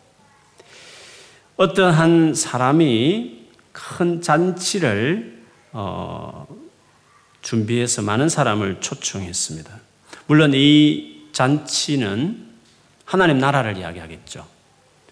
어떤 1.57 1.93
한 1.93 2.35
사람이 2.35 3.47
큰 3.73 4.21
잔치를 4.21 5.43
어, 5.73 6.47
준비해서 7.41 8.03
많은 8.03 8.29
사람을 8.29 8.81
초청했습니다. 8.81 9.71
물론 10.27 10.53
이 10.55 11.29
잔치는 11.33 12.49
하나님 13.05 13.39
나라를 13.39 13.77
이야기하겠죠. 13.77 14.47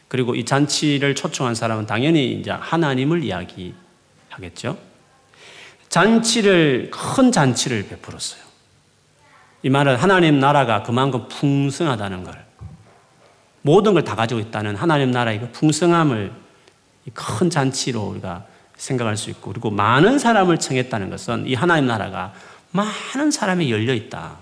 그리고 0.09 0.35
이 0.35 0.45
잔치를 0.45 1.15
초청한 1.15 1.55
사람은 1.55 1.87
당연히 1.87 2.33
이제 2.33 2.51
하나님을 2.51 3.23
이야기하겠죠. 3.25 4.79
잔치를 5.89 6.91
큰 6.91 7.33
잔치를 7.33 7.89
베풀었어요. 7.89 8.41
이 9.63 9.69
말은 9.69 9.97
하나님 9.97 10.41
나라가 10.41 10.83
그만큼 10.83 11.29
풍성하다는 11.29 12.25
걸 12.25 12.50
모든 13.63 13.95
걸 13.95 14.03
다 14.05 14.15
가지고 14.17 14.41
있다는 14.41 14.77
하나님 14.77 15.11
나라의 15.11 15.41
그 15.41 15.51
풍성함을 15.53 16.33
큰 17.13 17.51
잔치로 17.51 18.03
우리가 18.03 18.45
생각할 18.77 19.17
수 19.17 19.31
있고 19.31 19.51
그리고 19.51 19.71
많은 19.71 20.19
사람을 20.19 20.59
청했다는 20.59 21.11
것은 21.11 21.47
이 21.47 21.55
하나님 21.55 21.87
나라가 21.87 22.33
많은 22.71 23.31
사람이 23.31 23.71
열려 23.71 23.93
있다. 23.95 24.37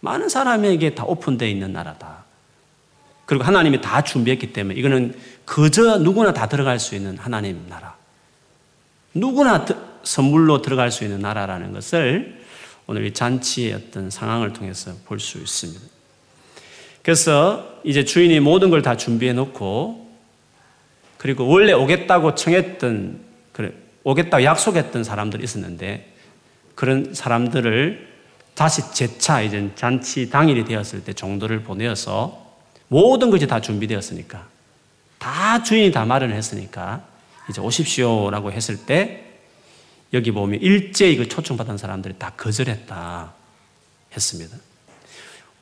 많은 0.00 0.28
사람에게 0.28 0.94
다 0.94 1.04
오픈되어 1.04 1.48
있는 1.48 1.72
나라다. 1.72 2.24
그리고 3.26 3.44
하나님이 3.44 3.80
다 3.80 4.02
준비했기 4.02 4.52
때문에 4.52 4.78
이거는 4.78 5.18
그저 5.44 5.98
누구나 5.98 6.32
다 6.32 6.46
들어갈 6.48 6.78
수 6.78 6.94
있는 6.94 7.16
하나님 7.18 7.66
나라. 7.68 7.96
누구나 9.14 9.64
선물로 10.02 10.62
들어갈 10.62 10.90
수 10.90 11.04
있는 11.04 11.20
나라라는 11.20 11.72
것을 11.72 12.38
오늘 12.86 13.06
이 13.06 13.12
잔치의 13.12 13.74
어떤 13.74 14.10
상황을 14.10 14.52
통해서 14.52 14.92
볼 15.06 15.18
수 15.20 15.38
있습니다. 15.38 15.80
그래서 17.02 17.80
이제 17.84 18.04
주인이 18.04 18.38
모든 18.40 18.70
걸 18.70 18.82
다 18.82 18.96
준비해 18.96 19.32
놓고 19.32 20.08
그리고 21.16 21.46
원래 21.46 21.72
오겠다고 21.72 22.34
청했던 22.34 23.28
오겠다고 24.04 24.42
약속했던 24.42 25.04
사람들이 25.04 25.44
있었는데 25.44 26.12
그런 26.74 27.12
사람들을 27.12 28.08
다시 28.54 28.82
재차 28.92 29.42
이제 29.42 29.70
잔치 29.74 30.30
당일이 30.30 30.64
되었을 30.64 31.04
때 31.04 31.12
정도를 31.12 31.62
보내어서 31.62 32.46
모든 32.88 33.30
것이 33.30 33.46
다 33.46 33.60
준비되었으니까 33.60 34.46
다 35.18 35.62
주인이 35.62 35.92
다 35.92 36.04
마련했으니까 36.04 37.04
이제 37.50 37.60
오십시오라고 37.60 38.52
했을 38.52 38.86
때 38.86 39.24
여기 40.14 40.30
보면 40.30 40.60
일제히 40.60 41.16
그 41.16 41.28
초청받은 41.28 41.76
사람들이 41.76 42.14
다 42.18 42.32
거절했다 42.36 43.32
했습니다. 44.14 44.56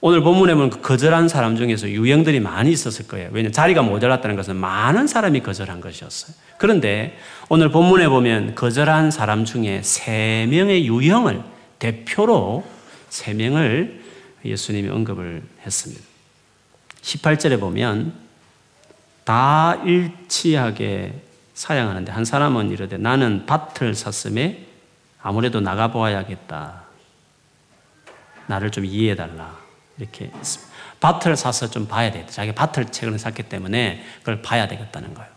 오늘 0.00 0.21
본문에 0.21 0.55
보면 0.55 0.71
그 0.71 0.81
거절한 0.83 1.29
사람 1.29 1.57
중에서 1.57 1.88
유형들이 1.88 2.41
많이 2.41 2.71
있었을 2.71 3.09
거예요. 3.09 3.29
왜냐하면 3.33 3.53
자리가 3.53 3.83
모자랐다는 3.83 4.37
것은 4.37 4.57
많은 4.57 5.07
사람이 5.07 5.41
거절한 5.41 5.81
것이었어요. 5.81 6.37
그런데 6.59 7.19
오늘 7.49 7.71
본문에 7.71 8.09
보면 8.09 8.55
거절한 8.55 9.11
사람 9.11 9.45
중에 9.45 9.81
세 9.83 10.47
명의 10.50 10.87
유형을 10.87 11.43
대표로 11.79 12.65
세 13.09 13.33
명을 13.33 14.03
예수님이 14.45 14.91
언급을 14.91 15.43
했습니다. 15.65 16.03
18절에 17.00 17.59
보면 17.59 18.12
다 19.25 19.76
일치하게 19.85 21.21
사양하는데 21.55 22.12
한 22.12 22.25
사람은 22.25 22.71
이르되 22.71 22.99
나는 22.99 23.47
밭을 23.47 23.95
샀음에 23.95 24.67
아무래도 25.23 25.61
나가 25.61 25.88
보아야겠다. 25.88 26.85
나를 28.47 28.71
좀 28.71 28.85
이해해 28.85 29.17
달라. 29.17 29.65
이렇게. 29.99 30.31
밭을 31.00 31.37
사서 31.37 31.71
좀 31.71 31.87
봐야 31.87 32.11
되겠다. 32.11 32.33
자기 32.33 32.53
밭을 32.53 32.87
최근에 32.87 33.19
샀기 33.19 33.45
때문에 33.45 34.03
그걸 34.21 34.43
봐야 34.43 34.67
되겠다는 34.67 35.15
거예요. 35.15 35.31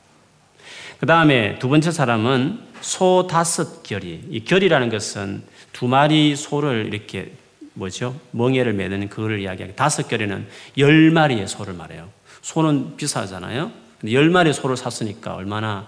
그 0.99 1.05
다음에 1.05 1.59
두 1.59 1.69
번째 1.69 1.91
사람은 1.91 2.67
소 2.81 3.27
다섯 3.27 3.83
결이. 3.83 4.27
이 4.29 4.43
결이라는 4.45 4.89
것은 4.89 5.43
두 5.73 5.87
마리 5.87 6.35
소를 6.35 6.89
이렇게 6.91 7.33
뭐죠? 7.73 8.19
멍에를 8.31 8.73
매는 8.73 9.09
그거를 9.09 9.39
이야기하기. 9.39 9.75
다섯 9.75 10.07
결에는 10.07 10.47
열 10.77 11.11
마리의 11.11 11.47
소를 11.47 11.73
말해요. 11.73 12.09
소는 12.41 12.97
비싸잖아요. 12.97 13.71
근데 13.99 14.13
열 14.13 14.29
마리 14.29 14.53
소를 14.53 14.77
샀으니까 14.77 15.35
얼마나 15.35 15.87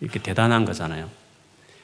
이렇게 0.00 0.18
대단한 0.20 0.64
거잖아요. 0.64 1.08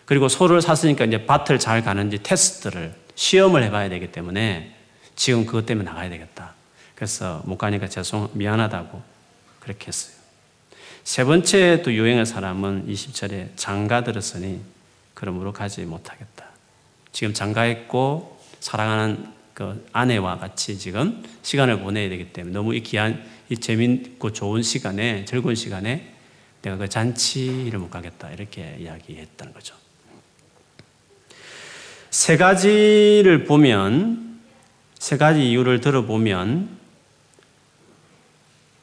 그리고 0.05 0.29
소를 0.29 0.61
샀으니까 0.61 1.07
이제 1.07 1.27
밭을 1.27 1.59
잘 1.59 1.83
가는지 1.83 2.23
테스트를 2.23 2.95
시험을 3.15 3.63
해봐야 3.65 3.89
되기 3.89 4.13
때문에 4.13 4.75
지금 5.17 5.47
그것 5.47 5.67
때문에 5.67 5.89
나가야 5.89 6.11
되겠다. 6.11 6.55
그래서 6.95 7.43
못 7.45 7.57
가니까 7.57 7.89
죄송 7.89 8.29
미안하다고 8.35 9.03
그렇게 9.61 9.89
했어요. 9.89 10.15
세 11.03 11.25
번째 11.25 11.83
또 11.83 11.93
유행의 11.93 12.27
사람은 12.27 12.87
20절에 12.89 13.49
장가 13.57 14.05
들었으니 14.05 14.61
그러므로 15.13 15.53
가지 15.53 15.83
못하겠다. 15.83 16.47
지금 17.13 17.35
장가했고 17.35 18.41
사랑하는 18.61 19.33
그 19.53 19.87
아내와 19.93 20.39
같이 20.39 20.79
지금 20.79 21.23
시간을 21.43 21.81
보내야 21.81 22.09
되기 22.09 22.33
때문에 22.33 22.53
너무 22.53 22.75
이 22.75 22.83
귀한 22.83 23.23
이 23.49 23.57
재밌고 23.57 24.33
좋은 24.33 24.63
시간에 24.63 25.25
즐거운 25.27 25.55
시간에 25.55 26.15
내가 26.63 26.79
그 26.79 26.89
잔치를 26.89 27.79
못 27.79 27.91
가겠다. 27.91 28.31
이렇게 28.31 28.77
이야기했다는 28.81 29.53
거죠. 29.53 29.75
세 32.11 32.37
가지를 32.37 33.45
보면, 33.45 34.24
세 35.05 35.19
가지 35.19 35.51
이유를 35.51 35.83
들어보면, 35.83 36.79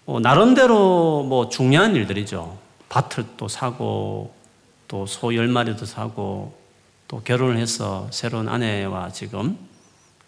어, 0.06 0.20
나름대로 0.20 1.24
뭐 1.24 1.50
중요한 1.50 1.96
일들이죠. 1.96 2.60
밭을 2.90 3.26
또 3.38 3.48
사고, 3.48 4.32
또 4.88 5.08
소 5.08 5.34
열 5.34 5.48
마리도 5.48 5.88
사고, 5.88 6.56
또 7.08 7.24
결혼을 7.24 7.58
해서 7.58 8.08
새로운 8.12 8.50
아내와 8.50 9.12
지금 9.12 9.58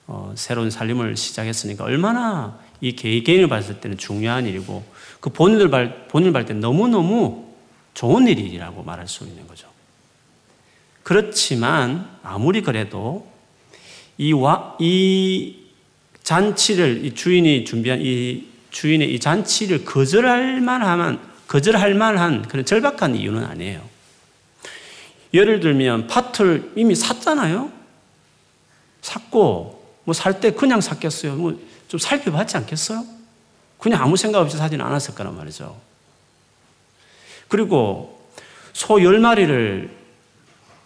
어, 0.07 0.33
새로운 0.35 0.71
살림을 0.71 1.15
시작했으니까 1.15 1.83
얼마나 1.83 2.57
이 2.81 2.95
개인을 2.95 3.47
봤을 3.47 3.79
때는 3.79 3.99
중요한 3.99 4.47
일이고 4.47 4.83
그 5.19 5.29
본인을 5.29 5.69
발, 5.69 6.07
본인을 6.07 6.33
봤을 6.33 6.47
때 6.47 6.53
너무너무 6.55 7.53
좋은 7.93 8.27
일이라고 8.27 8.81
말할 8.81 9.07
수 9.07 9.25
있는 9.25 9.45
거죠. 9.45 9.67
그렇지만 11.03 12.09
아무리 12.23 12.63
그래도 12.63 13.27
이, 14.17 14.33
와, 14.33 14.75
이 14.79 15.62
잔치를 16.23 17.05
이 17.05 17.13
주인이 17.13 17.65
준비한 17.65 17.99
이 18.01 18.47
주인의 18.71 19.13
이 19.13 19.19
잔치를 19.19 19.85
거절할 19.85 20.61
만한 20.61 21.19
거절할 21.47 21.93
만한 21.93 22.41
그런 22.47 22.65
절박한 22.65 23.15
이유는 23.15 23.43
아니에요. 23.43 23.87
예를 25.33 25.59
들면 25.59 26.07
밭을 26.07 26.71
이미 26.75 26.95
샀잖아요. 26.95 27.71
샀고 29.01 29.83
뭐 30.05 30.13
살 30.13 30.39
때 30.39 30.51
그냥 30.51 30.81
샀겠어요. 30.81 31.35
뭐 31.35 31.73
좀 31.93 31.99
살펴봤지 31.99 32.57
않겠어요? 32.57 33.05
그냥 33.77 34.01
아무 34.01 34.17
생각 34.17 34.39
없이 34.39 34.57
사지는 34.57 34.83
않았을 34.83 35.13
거란 35.13 35.37
말이죠. 35.37 35.79
그리고 37.47 38.27
소 38.73 38.95
10마리를 38.95 39.89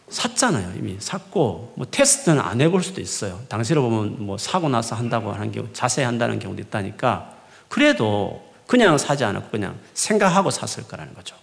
샀잖아요. 0.10 0.74
이미 0.78 0.98
샀고, 1.00 1.74
뭐 1.76 1.88
테스트는 1.90 2.40
안 2.40 2.62
해볼 2.62 2.82
수도 2.84 3.02
있어요. 3.02 3.42
당시로 3.50 3.82
보면 3.82 4.26
뭐 4.26 4.38
사고 4.38 4.70
나서 4.70 4.96
한다고 4.96 5.32
하는 5.32 5.52
경우, 5.52 5.68
자세히 5.74 6.06
한다는 6.06 6.40
경우도 6.40 6.62
있다니까. 6.62 7.34
그래도 7.68 8.48
그냥 8.68 8.98
사지 8.98 9.24
않았고 9.24 9.50
그냥 9.50 9.78
생각하고 9.94 10.52
샀을 10.52 10.88
거라는 10.88 11.14
거죠. 11.14 11.36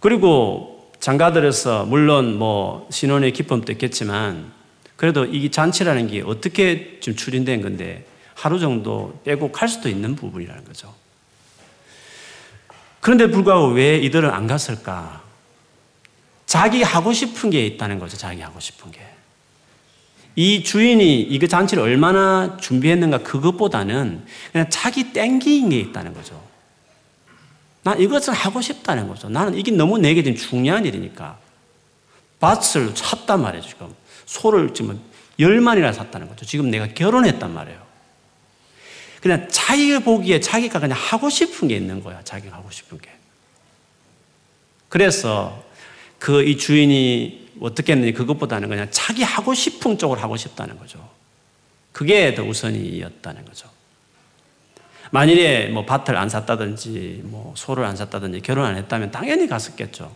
그리고 0.00 0.92
장가들에서 1.00 1.84
물론 1.86 2.38
뭐 2.38 2.86
신혼의 2.90 3.32
기쁨도 3.32 3.72
있겠지만 3.72 4.52
그래도 4.96 5.24
이 5.24 5.50
잔치라는 5.50 6.08
게 6.08 6.22
어떻게 6.22 7.00
좀 7.00 7.14
추진된 7.14 7.62
건데 7.62 8.06
하루 8.34 8.58
정도 8.58 9.20
빼고 9.24 9.52
갈 9.52 9.68
수도 9.68 9.88
있는 9.88 10.14
부분이라는 10.16 10.64
거죠. 10.64 10.94
그런데 13.00 13.28
불구하고 13.28 13.68
왜 13.68 13.96
이들은 13.98 14.30
안 14.30 14.46
갔을까? 14.46 15.22
자기 16.48 16.82
하고 16.82 17.12
싶은 17.12 17.50
게 17.50 17.66
있다는 17.66 17.98
거죠. 17.98 18.16
자기 18.16 18.40
하고 18.40 18.58
싶은 18.58 18.90
게. 18.90 19.00
이 20.34 20.64
주인이 20.64 21.20
이거 21.20 21.46
잔치를 21.46 21.82
얼마나 21.82 22.56
준비했는가 22.56 23.18
그것보다는 23.18 24.24
그냥 24.50 24.70
자기 24.70 25.12
땡기는 25.12 25.68
게 25.68 25.78
있다는 25.78 26.14
거죠. 26.14 26.42
난 27.82 28.00
이것을 28.00 28.32
하고 28.32 28.62
싶다는 28.62 29.08
거죠. 29.08 29.28
나는 29.28 29.56
이게 29.58 29.70
너무 29.70 29.98
내게 29.98 30.22
지금 30.22 30.38
중요한 30.38 30.86
일이니까. 30.86 31.38
밭을 32.40 32.96
샀단 32.96 33.42
말이에요, 33.42 33.62
지금. 33.66 33.94
소를 34.24 34.72
지금 34.72 34.98
열 35.40 35.60
마리나 35.60 35.92
샀다는 35.92 36.28
거죠. 36.28 36.46
지금 36.46 36.70
내가 36.70 36.86
결혼했단 36.86 37.52
말이에요. 37.52 37.78
그냥 39.20 39.46
자기가 39.50 39.98
보기에 39.98 40.40
자기가 40.40 40.80
그냥 40.80 40.96
하고 40.98 41.28
싶은 41.28 41.68
게 41.68 41.76
있는 41.76 42.02
거야. 42.02 42.22
자기가 42.24 42.56
하고 42.56 42.70
싶은 42.70 42.98
게. 42.98 43.10
그래서 44.88 45.67
그 46.18 46.42
이 46.42 46.56
주인이 46.56 47.48
어떻게 47.60 47.92
했는지 47.92 48.12
그것보다는 48.12 48.68
그냥 48.68 48.88
자기 48.90 49.22
하고 49.22 49.54
싶은 49.54 49.98
쪽을 49.98 50.22
하고 50.22 50.36
싶다는 50.36 50.78
거죠. 50.78 51.08
그게 51.92 52.34
더 52.34 52.44
우선이었다는 52.44 53.44
거죠. 53.44 53.68
만일에 55.10 55.68
뭐 55.68 55.84
밭을 55.86 56.16
안 56.16 56.28
샀다든지 56.28 57.22
뭐 57.24 57.54
소를 57.56 57.84
안 57.84 57.96
샀다든지 57.96 58.40
결혼 58.42 58.66
안 58.66 58.76
했다면 58.76 59.10
당연히 59.10 59.46
갔었겠죠. 59.48 60.14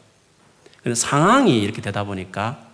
근데 0.82 0.94
상황이 0.94 1.60
이렇게 1.60 1.80
되다 1.80 2.04
보니까 2.04 2.66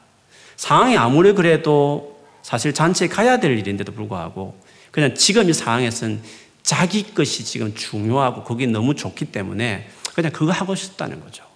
상황이 0.56 0.96
아무리 0.96 1.32
그래도 1.32 2.20
사실 2.42 2.74
잔치에 2.74 3.08
가야 3.08 3.38
될 3.38 3.56
일인데도 3.58 3.92
불구하고 3.92 4.58
그냥 4.90 5.14
지금 5.14 5.48
이 5.48 5.52
상황에서는 5.52 6.22
자기 6.62 7.14
것이 7.14 7.44
지금 7.44 7.74
중요하고 7.74 8.42
거기 8.42 8.66
너무 8.66 8.94
좋기 8.94 9.26
때문에 9.26 9.88
그냥 10.14 10.32
그거 10.32 10.50
하고 10.52 10.74
싶다는 10.74 11.20
거죠. 11.20 11.47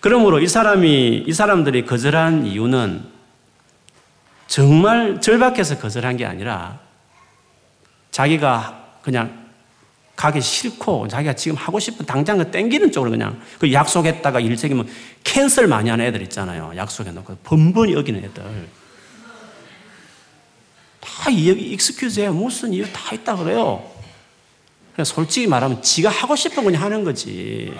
그러므로 0.00 0.40
이 0.40 0.48
사람이, 0.48 1.24
이 1.26 1.32
사람들이 1.32 1.84
거절한 1.84 2.46
이유는 2.46 3.04
정말 4.46 5.20
절박해서 5.20 5.78
거절한 5.78 6.16
게 6.16 6.24
아니라 6.24 6.80
자기가 8.10 8.98
그냥 9.02 9.48
가기 10.16 10.40
싫고 10.40 11.08
자기가 11.08 11.34
지금 11.34 11.56
하고 11.56 11.78
싶은 11.78 12.04
당장 12.04 12.38
그 12.38 12.50
땡기는 12.50 12.92
쪽으로 12.92 13.10
그냥 13.10 13.40
그 13.58 13.72
약속했다가 13.72 14.40
일 14.40 14.56
생기면 14.56 14.88
캔슬 15.24 15.66
많이 15.66 15.88
하는 15.88 16.04
애들 16.06 16.20
있잖아요. 16.22 16.72
약속해놓고 16.76 17.38
번번이 17.44 17.94
어기는 17.94 18.24
애들. 18.24 18.68
다 21.00 21.30
익스큐즈에 21.30 22.28
무슨 22.30 22.72
이유 22.72 22.84
다 22.92 23.14
있다 23.14 23.36
그래요. 23.36 23.88
그냥 24.94 25.04
솔직히 25.04 25.46
말하면 25.46 25.80
지가 25.82 26.10
하고 26.10 26.36
싶은 26.36 26.64
그냥 26.64 26.82
하는 26.82 27.04
거지. 27.04 27.72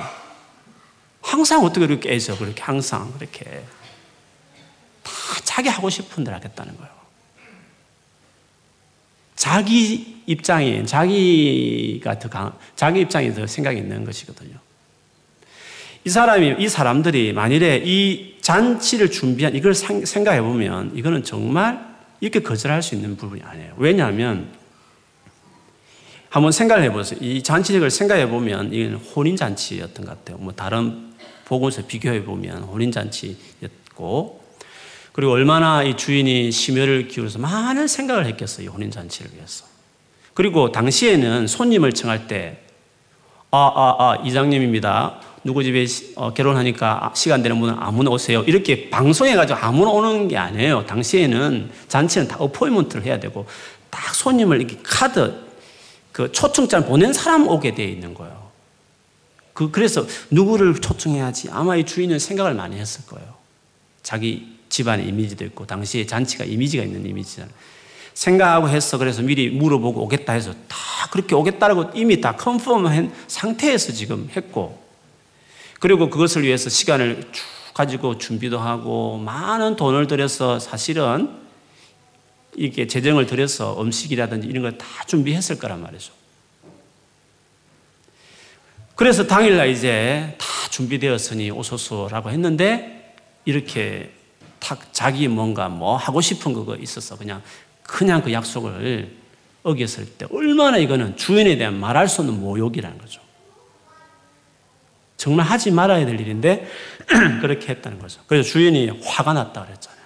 항상 1.30 1.64
어떻게 1.64 1.86
그렇게 1.86 2.12
애써 2.12 2.36
그렇게 2.36 2.60
항상 2.60 3.12
그렇게 3.12 3.44
다 5.04 5.12
자기 5.44 5.68
하고 5.68 5.88
싶은 5.88 6.24
대로 6.24 6.34
하겠다는 6.34 6.76
거예요. 6.76 6.90
자기 9.36 10.22
입장이 10.26 10.84
자기가 10.84 12.18
더 12.18 12.28
강, 12.28 12.58
자기 12.74 13.02
입장이 13.02 13.32
더 13.32 13.46
생각이 13.46 13.78
있는 13.78 14.04
것이거든요. 14.04 14.56
이 16.04 16.10
사람이 16.10 16.56
이 16.58 16.68
사람들이 16.68 17.32
만일에 17.32 17.80
이 17.84 18.36
잔치를 18.40 19.12
준비한 19.12 19.54
이걸 19.54 19.72
생각해 19.72 20.42
보면 20.42 20.96
이거는 20.96 21.22
정말 21.22 21.94
이렇게 22.18 22.40
거절할 22.40 22.82
수 22.82 22.96
있는 22.96 23.16
부분이 23.16 23.42
아니에요. 23.44 23.74
왜냐하면 23.76 24.48
한번 26.28 26.50
생각을 26.50 26.82
해보세요. 26.84 27.20
이 27.22 27.40
잔치를 27.40 27.88
생각해 27.88 28.28
보면 28.28 28.72
이건 28.72 28.96
혼인 28.96 29.36
잔치였던 29.36 30.04
것 30.04 30.18
같아요. 30.18 30.38
뭐 30.38 30.52
다른 30.52 31.09
복음서 31.50 31.82
비교해 31.84 32.24
보면 32.24 32.62
혼인 32.62 32.92
잔치였고 32.92 34.40
그리고 35.10 35.32
얼마나 35.32 35.82
이 35.82 35.96
주인이 35.96 36.52
심혈을 36.52 37.08
기울여서 37.08 37.40
많은 37.40 37.88
생각을 37.88 38.24
했겠어요. 38.26 38.70
혼인 38.70 38.92
잔치를 38.92 39.32
위해서. 39.34 39.64
그리고 40.32 40.70
당시에는 40.70 41.48
손님을 41.48 41.92
청할 41.92 42.28
때 42.28 42.60
아, 43.50 43.58
아, 43.58 43.96
아, 43.98 44.16
이장님입니다. 44.24 45.20
누구 45.42 45.64
집에 45.64 45.84
어, 46.14 46.32
결혼하니까 46.32 47.12
시간 47.16 47.42
되는 47.42 47.58
분은 47.58 47.74
아무나 47.76 48.12
오세요. 48.12 48.44
이렇게 48.44 48.88
방송해가지고 48.88 49.58
아무나 49.58 49.90
오는 49.90 50.28
게 50.28 50.36
아니에요. 50.36 50.86
당시에는 50.86 51.68
잔치는 51.88 52.28
다 52.28 52.36
어포인먼트를 52.38 53.04
해야 53.04 53.18
되고 53.18 53.44
딱 53.90 54.14
손님을 54.14 54.60
이렇게 54.60 54.78
카드 54.84 55.34
그 56.12 56.30
초청장 56.30 56.86
보낸 56.86 57.12
사람 57.12 57.48
오게 57.48 57.74
되어 57.74 57.88
있는 57.88 58.14
거예요. 58.14 58.39
그, 59.60 59.70
그래서 59.70 60.06
누구를 60.30 60.80
초청해야지 60.80 61.50
아마 61.50 61.76
이 61.76 61.84
주인은 61.84 62.18
생각을 62.18 62.54
많이 62.54 62.78
했을 62.78 63.04
거예요. 63.04 63.34
자기 64.02 64.56
집안의 64.70 65.06
이미지도 65.08 65.44
있고, 65.44 65.66
당시에 65.66 66.06
잔치가 66.06 66.44
이미지가 66.44 66.82
있는 66.82 67.04
이미지잖아요. 67.04 67.52
생각하고 68.14 68.70
했어. 68.70 68.96
그래서 68.96 69.20
미리 69.20 69.50
물어보고 69.50 70.00
오겠다 70.04 70.32
해서 70.32 70.54
다 70.66 70.76
그렇게 71.10 71.34
오겠다라고 71.34 71.90
이미 71.94 72.22
다 72.22 72.36
컨펌한 72.36 73.12
상태에서 73.26 73.92
지금 73.92 74.30
했고, 74.34 74.82
그리고 75.78 76.08
그것을 76.08 76.42
위해서 76.44 76.70
시간을 76.70 77.28
쭉 77.30 77.44
가지고 77.74 78.16
준비도 78.16 78.58
하고, 78.58 79.18
많은 79.18 79.76
돈을 79.76 80.06
들여서 80.06 80.58
사실은 80.58 81.28
이렇게 82.56 82.86
재정을 82.86 83.26
들여서 83.26 83.78
음식이라든지 83.82 84.48
이런 84.48 84.62
걸 84.62 84.78
다 84.78 84.86
준비했을 85.06 85.58
거란 85.58 85.82
말이죠. 85.82 86.19
그래서 89.00 89.26
당일날 89.26 89.70
이제 89.70 90.36
다 90.36 90.46
준비되었으니 90.68 91.50
오소서라고 91.52 92.28
했는데 92.32 93.14
이렇게 93.46 94.12
탁 94.58 94.92
자기 94.92 95.26
뭔가 95.26 95.70
뭐 95.70 95.96
하고 95.96 96.20
싶은 96.20 96.52
그거 96.52 96.76
있어서 96.76 97.16
그냥 97.16 97.42
그냥 97.82 98.20
그 98.20 98.30
약속을 98.30 99.10
어겼을 99.62 100.04
때 100.04 100.26
얼마나 100.30 100.76
이거는 100.76 101.16
주인에 101.16 101.56
대한 101.56 101.80
말할 101.80 102.08
수 102.08 102.20
없는 102.20 102.40
모욕이라는 102.40 102.98
거죠. 102.98 103.22
정말 105.16 105.46
하지 105.46 105.70
말아야 105.70 106.04
될 106.04 106.20
일인데 106.20 106.70
그렇게 107.40 107.68
했다는 107.68 108.00
거죠. 108.00 108.20
그래서 108.26 108.50
주인이 108.50 109.00
화가 109.02 109.32
났다 109.32 109.64
그랬잖아요. 109.64 110.04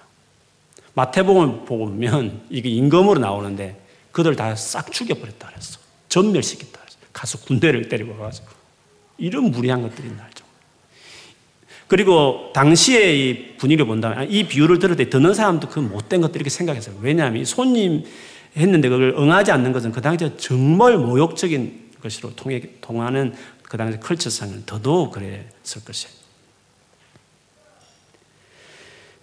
마태복음 0.93 1.65
보면 1.65 2.45
이게 2.49 2.69
임금으로 2.69 3.19
나오는데 3.19 3.77
그들 4.13 4.37
다 4.37 4.55
싹 4.55 4.89
죽여버렸다 4.93 5.49
그랬어. 5.49 5.79
전멸시켰다 6.07 6.79
그랬어. 6.79 6.97
가서 7.11 7.39
군대를 7.39 7.89
때리고 7.89 8.17
가지고 8.17 8.55
이런 9.17 9.51
무리한 9.51 9.81
것들이 9.81 10.09
날죠. 10.09 10.45
그리고 11.87 12.51
당시의 12.53 13.19
이 13.19 13.57
분위기를 13.57 13.85
본다면 13.85 14.29
이 14.29 14.47
비유를 14.47 14.79
들을 14.79 14.95
때 14.95 15.09
듣는 15.09 15.33
사람도 15.33 15.69
그 15.69 15.79
못된 15.79 16.21
것들 16.21 16.37
이렇게 16.37 16.49
생각했어요. 16.49 16.97
왜냐하면 17.01 17.45
손님 17.45 18.03
했는데 18.57 18.89
그걸 18.89 19.13
응하지 19.17 19.51
않는 19.51 19.71
것은 19.71 19.91
그 19.91 20.01
당시에 20.01 20.31
정말 20.37 20.97
모욕적인 20.97 21.91
것으로 22.01 22.35
통해, 22.35 22.61
통하는 22.81 23.33
그 23.63 23.77
당시 23.77 23.99
컬처상은 23.99 24.63
더더욱 24.65 25.11
그랬을 25.11 25.83
것이에요. 25.85 26.25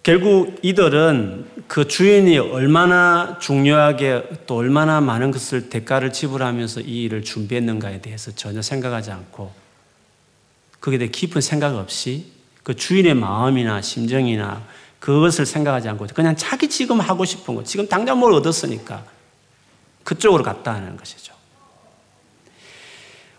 결국 0.03 0.59
이들은 0.61 1.45
그 1.67 1.87
주인이 1.87 2.37
얼마나 2.37 3.37
중요하게 3.39 4.41
또 4.45 4.57
얼마나 4.57 4.99
많은 4.99 5.31
것을 5.31 5.69
대가를 5.69 6.11
지불하면서 6.11 6.81
이 6.81 7.03
일을 7.03 7.23
준비했는가에 7.23 8.01
대해서 8.01 8.31
전혀 8.31 8.61
생각하지 8.61 9.11
않고 9.11 9.62
거기에 10.83 10.99
대해 10.99 11.09
깊은 11.09 11.39
생각 11.39 11.75
없이 11.75 12.25
그 12.61 12.75
주인의 12.75 13.13
마음이나 13.13 13.81
심정이나 13.81 14.63
그것을 14.99 15.45
생각하지 15.45 15.87
않고 15.87 16.07
그냥 16.13 16.35
자기 16.35 16.69
지금 16.69 16.99
하고 16.99 17.23
싶은 17.23 17.55
거, 17.55 17.63
지금 17.63 17.87
당장 17.87 18.19
뭘 18.19 18.33
얻었으니까 18.33 19.05
그쪽으로 20.03 20.43
갔다 20.43 20.73
하는 20.73 20.97
것이죠. 20.97 21.33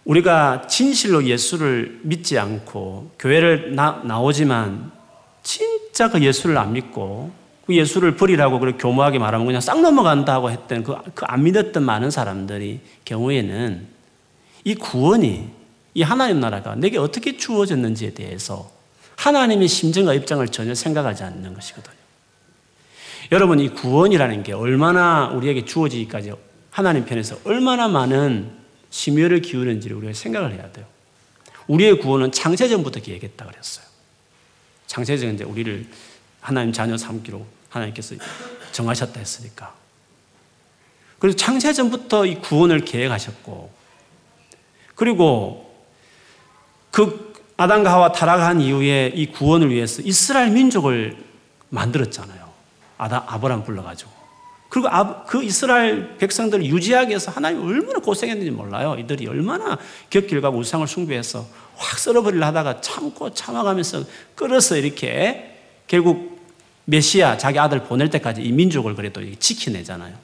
우리가 0.06 0.66
진실로 0.68 1.24
예수를 1.24 2.00
믿지 2.02 2.38
않고 2.38 3.12
교회를 3.18 3.74
나, 3.74 4.00
나오지만 4.04 4.90
진짜 5.42 6.08
그 6.08 6.22
예수를 6.22 6.56
안 6.56 6.72
믿고 6.72 7.30
그 7.66 7.76
예수를 7.76 8.16
버리라고 8.16 8.58
그렇게 8.58 8.78
교모하게 8.78 9.18
말하면 9.18 9.46
그냥 9.46 9.60
싹 9.60 9.82
넘어간다고 9.82 10.50
했던 10.50 10.82
그, 10.82 10.96
그안 11.14 11.42
믿었던 11.42 11.82
많은 11.82 12.10
사람들이 12.10 12.80
경우에는 13.04 13.86
이 14.64 14.74
구원이 14.74 15.63
이 15.94 16.02
하나님 16.02 16.40
나라가 16.40 16.74
내게 16.74 16.98
어떻게 16.98 17.36
주어졌는지에 17.36 18.14
대해서 18.14 18.70
하나님의 19.16 19.68
심정과 19.68 20.14
입장을 20.14 20.46
전혀 20.48 20.74
생각하지 20.74 21.22
않는 21.22 21.54
것이거든요. 21.54 21.94
여러분, 23.32 23.60
이 23.60 23.68
구원이라는 23.68 24.42
게 24.42 24.52
얼마나 24.52 25.28
우리에게 25.28 25.64
주어지기까지 25.64 26.32
하나님 26.70 27.04
편에서 27.04 27.38
얼마나 27.44 27.88
많은 27.88 28.50
심혈을 28.90 29.40
기울는지를 29.40 29.96
우리가 29.96 30.12
생각을 30.12 30.52
해야 30.52 30.70
돼요. 30.72 30.84
우리의 31.68 31.98
구원은 31.98 32.32
창세전부터 32.32 33.00
계획했다 33.00 33.46
그랬어요. 33.46 33.86
창세전 34.86 35.34
이제 35.34 35.44
우리를 35.44 35.86
하나님 36.40 36.72
자녀 36.72 36.96
삼기로 36.96 37.46
하나님께서 37.70 38.16
정하셨다 38.72 39.18
했으니까. 39.18 39.74
그래서 41.18 41.36
창세전부터 41.36 42.26
이 42.26 42.40
구원을 42.40 42.84
계획하셨고, 42.84 43.72
그리고 44.94 45.63
그 46.94 47.34
아담과 47.56 47.92
하와 47.92 48.12
타락한 48.12 48.60
이후에 48.60 49.10
이 49.16 49.26
구원을 49.26 49.70
위해서 49.70 50.00
이스라엘 50.04 50.50
민족을 50.50 51.16
만들었잖아요. 51.70 52.48
아다 52.98 53.24
아브람 53.26 53.64
불러가지고. 53.64 54.12
그리고 54.68 54.88
그 55.26 55.42
이스라엘 55.42 56.16
백성들을 56.18 56.64
유지하기 56.64 57.08
위해서 57.08 57.32
하나님 57.32 57.66
얼마나 57.66 57.98
고생했는지 57.98 58.52
몰라요. 58.52 58.94
이들이 58.96 59.26
얼마나 59.26 59.76
격길과 60.08 60.50
우상을 60.50 60.86
숭배해서 60.86 61.44
확 61.74 61.98
썰어버리려 61.98 62.46
하다가 62.46 62.80
참고 62.80 63.34
참아가면서 63.34 64.04
끌어서 64.36 64.76
이렇게 64.76 65.58
결국 65.88 66.40
메시아 66.84 67.38
자기 67.38 67.58
아들 67.58 67.82
보낼 67.82 68.08
때까지 68.08 68.40
이 68.40 68.52
민족을 68.52 68.94
그래도 68.94 69.20
지켜내잖아요. 69.40 70.14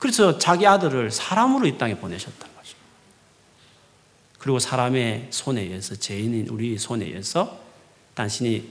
그래서 0.00 0.36
자기 0.36 0.66
아들을 0.66 1.12
사람으로 1.12 1.68
이 1.68 1.78
땅에 1.78 1.94
보내셨다. 1.94 2.50
그리고 4.40 4.58
사람의 4.58 5.28
손에 5.30 5.60
의해서 5.60 5.94
죄인인 5.94 6.48
우리 6.48 6.76
손에 6.78 7.04
의해서 7.04 7.60
당신이 8.14 8.64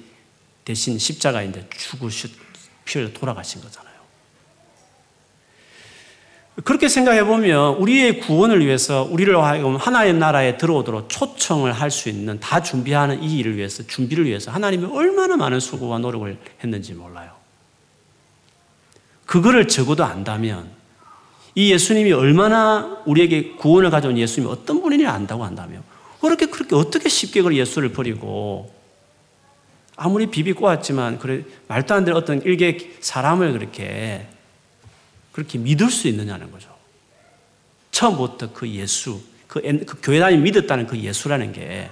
대신 0.65 0.97
십자가인데 0.97 1.69
죽으셨 1.69 2.31
피를 2.85 3.13
돌아가신 3.13 3.61
거잖아요. 3.61 3.89
그렇게 6.63 6.89
생각해 6.89 7.23
보면 7.23 7.75
우리의 7.75 8.19
구원을 8.19 8.65
위해서 8.65 9.03
우리를 9.03 9.33
하나의 9.79 10.13
나라에 10.15 10.57
들어오도록 10.57 11.07
초청을 11.07 11.71
할 11.71 11.91
수 11.91 12.09
있는 12.09 12.39
다 12.39 12.61
준비하는 12.61 13.23
이 13.23 13.37
일을 13.37 13.55
위해서 13.55 13.83
준비를 13.85 14.25
위해서 14.25 14.51
하나님이 14.51 14.85
얼마나 14.85 15.37
많은 15.37 15.59
수고와 15.59 15.99
노력을 15.99 16.37
했는지 16.63 16.93
몰라요. 16.93 17.31
그거를 19.27 19.67
적어도 19.67 20.03
안다면 20.03 20.78
이 21.59 21.73
예수님이 21.73 22.13
얼마나 22.13 23.01
우리에게 23.05 23.55
구원을 23.57 23.89
가져온 23.89 24.17
예수님이 24.17 24.49
어떤 24.49 24.81
분인지 24.81 25.05
안다고 25.05 25.43
한다며 25.43 25.81
그렇게 26.21 26.45
그렇게 26.45 26.73
어떻게 26.73 27.09
쉽게 27.09 27.41
그 27.41 27.53
예수를 27.53 27.91
버리고 27.91 28.73
아무리 29.97 30.27
비비 30.27 30.53
꼬았지만 30.53 31.19
그래 31.19 31.43
말도 31.67 31.93
안 31.93 32.05
되는 32.05 32.17
어떤 32.17 32.41
일개 32.43 32.77
사람을 33.01 33.51
그렇게 33.51 34.25
그렇게 35.33 35.57
믿을 35.57 35.89
수 35.89 36.07
있느냐는 36.07 36.49
거죠. 36.49 36.69
처음부터 37.91 38.53
그 38.53 38.69
예수 38.69 39.21
그, 39.49 39.61
그 39.85 39.99
교회 40.01 40.21
다니 40.21 40.37
믿었다는 40.37 40.87
그 40.87 40.97
예수라는 40.97 41.51
게 41.51 41.89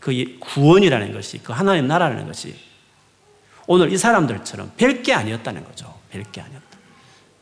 그 0.00 0.12
구원이라는 0.38 1.12
것이 1.12 1.38
그 1.42 1.52
하나님 1.52 1.88
나라라는 1.88 2.26
것이 2.26 2.54
오늘 3.66 3.92
이 3.92 3.98
사람들처럼 3.98 4.72
별 4.76 5.02
게 5.02 5.12
아니었다는 5.12 5.64
거죠. 5.64 5.92
별 6.10 6.22
게 6.30 6.40
아니었다. 6.40 6.65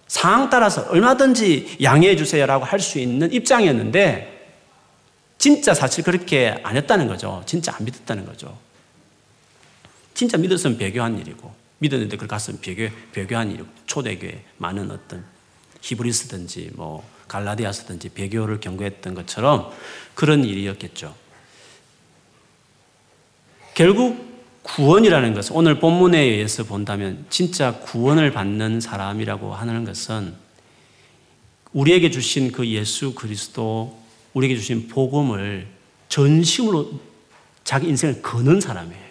상황 0.06 0.50
따라서 0.50 0.86
얼마든지 0.88 1.78
양해해 1.82 2.16
주세요라고 2.16 2.64
할 2.64 2.80
수 2.80 2.98
있는 2.98 3.32
입장이었는데 3.32 4.32
진짜 5.38 5.74
사실 5.74 6.04
그렇게 6.04 6.54
안 6.62 6.76
했다는 6.76 7.08
거죠. 7.08 7.42
진짜 7.46 7.74
안 7.74 7.84
믿었다는 7.84 8.24
거죠. 8.24 8.56
진짜 10.14 10.38
믿었으면 10.38 10.78
배교한 10.78 11.18
일이고 11.18 11.52
믿었는데 11.78 12.16
그걸 12.16 12.28
갔으면 12.28 12.60
배교, 12.60 12.88
배교한 13.12 13.50
일이고 13.50 13.68
초대교회 13.86 14.42
많은 14.58 14.90
어떤 14.90 15.24
히브리스든지 15.80 16.70
뭐 16.74 17.06
갈라디아스든지 17.28 18.10
배교를 18.10 18.60
경고했던 18.60 19.14
것처럼 19.14 19.72
그런 20.14 20.44
일이었겠죠. 20.44 21.14
결국 23.74 24.33
구원이라는 24.64 25.34
것은 25.34 25.54
오늘 25.54 25.78
본문에 25.78 26.18
의해서 26.18 26.64
본다면 26.64 27.26
진짜 27.28 27.78
구원을 27.80 28.32
받는 28.32 28.80
사람이라고 28.80 29.54
하는 29.54 29.84
것은 29.84 30.34
우리에게 31.72 32.10
주신 32.10 32.50
그 32.50 32.66
예수 32.68 33.14
그리스도 33.14 33.98
우리에게 34.32 34.56
주신 34.56 34.88
복음을 34.88 35.68
전심으로 36.08 36.98
자기 37.62 37.88
인생을 37.88 38.22
거는 38.22 38.60
사람이에요. 38.60 39.04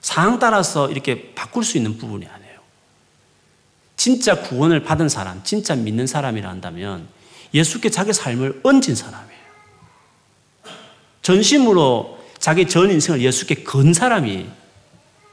상황 0.00 0.38
따라서 0.38 0.90
이렇게 0.90 1.34
바꿀 1.34 1.64
수 1.64 1.76
있는 1.76 1.98
부분이 1.98 2.26
아니에요. 2.26 2.58
진짜 3.96 4.40
구원을 4.40 4.84
받은 4.84 5.08
사람, 5.08 5.42
진짜 5.42 5.74
믿는 5.74 6.06
사람이라 6.06 6.48
한다면 6.48 7.08
예수께 7.52 7.90
자기 7.90 8.12
삶을 8.12 8.60
얹은 8.62 8.94
사람이에요. 8.94 9.38
전심으로 11.22 12.17
자기 12.48 12.66
전 12.66 12.90
인생을 12.90 13.20
예수께 13.20 13.56
건 13.56 13.92
사람이 13.92 14.46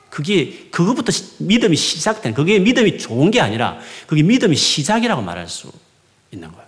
그게 0.10 0.67
그것부터 0.69 1.13
믿음이 1.38 1.78
시작된 1.78 2.34
그게 2.34 2.60
믿음이 2.60 2.97
좋은 2.97 3.32
게 3.32 3.39
아니라 3.39 3.80
그게 4.06 4.21
믿음이 4.21 4.54
시작이라고 4.54 5.21
말할 5.21 5.47
수 5.47 5.71
있는 6.34 6.51
거예요. 6.51 6.67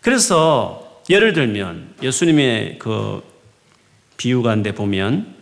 그래서 0.00 1.02
예를 1.10 1.34
들면 1.34 1.96
예수님의 2.02 2.78
그 2.78 3.22
비유가인데 4.16 4.72
보면 4.72 5.36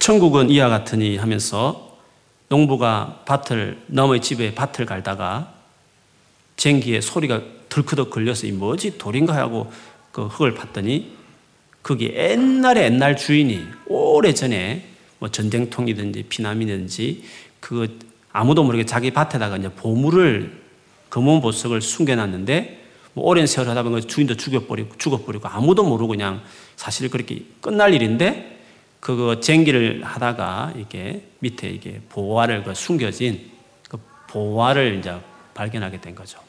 천국은 0.00 0.50
이와 0.50 0.68
같으니 0.68 1.16
하면서 1.16 1.96
농부가 2.50 3.22
밭을 3.24 3.84
너의 3.86 4.20
집에 4.20 4.54
밭을 4.54 4.84
갈다가 4.84 5.54
쟁기에 6.58 7.00
소리가 7.00 7.40
덜크덕 7.78 8.10
걸려서 8.10 8.46
이 8.46 8.52
뭐지 8.52 8.98
돌인가 8.98 9.36
하고 9.36 9.70
그 10.12 10.26
흙을 10.26 10.54
봤더니 10.54 11.12
그게 11.82 12.14
옛날에 12.14 12.84
옛날 12.84 13.16
주인이 13.16 13.64
오래 13.86 14.34
전에 14.34 14.84
뭐 15.18 15.30
전쟁통이든지 15.30 16.24
피난이든지 16.24 17.24
그 17.60 17.98
아무도 18.32 18.64
모르게 18.64 18.84
자기 18.84 19.10
밭에다가 19.10 19.56
이제 19.56 19.68
보물을 19.70 20.62
검은 21.10 21.40
보석을 21.40 21.80
숨겨놨는데 21.80 22.86
뭐 23.14 23.26
오랜 23.26 23.46
세월 23.46 23.68
하다 23.68 23.82
보니까 23.84 24.06
주인도 24.06 24.36
죽여버리고 24.36 24.96
죽어버리고 24.98 25.48
아무도 25.48 25.84
모르고 25.84 26.08
그냥 26.08 26.42
사실 26.76 27.08
그렇게 27.08 27.42
끝날 27.60 27.94
일인데 27.94 28.58
그거 29.00 29.40
쟁기를 29.40 30.02
하다가 30.04 30.74
이게 30.76 31.22
밑에 31.38 31.68
이게 31.68 32.00
보화를 32.10 32.64
그 32.64 32.74
숨겨진 32.74 33.50
그 33.88 33.98
보화를 34.28 34.98
이제 34.98 35.16
발견하게 35.54 36.00
된 36.00 36.14
거죠. 36.14 36.47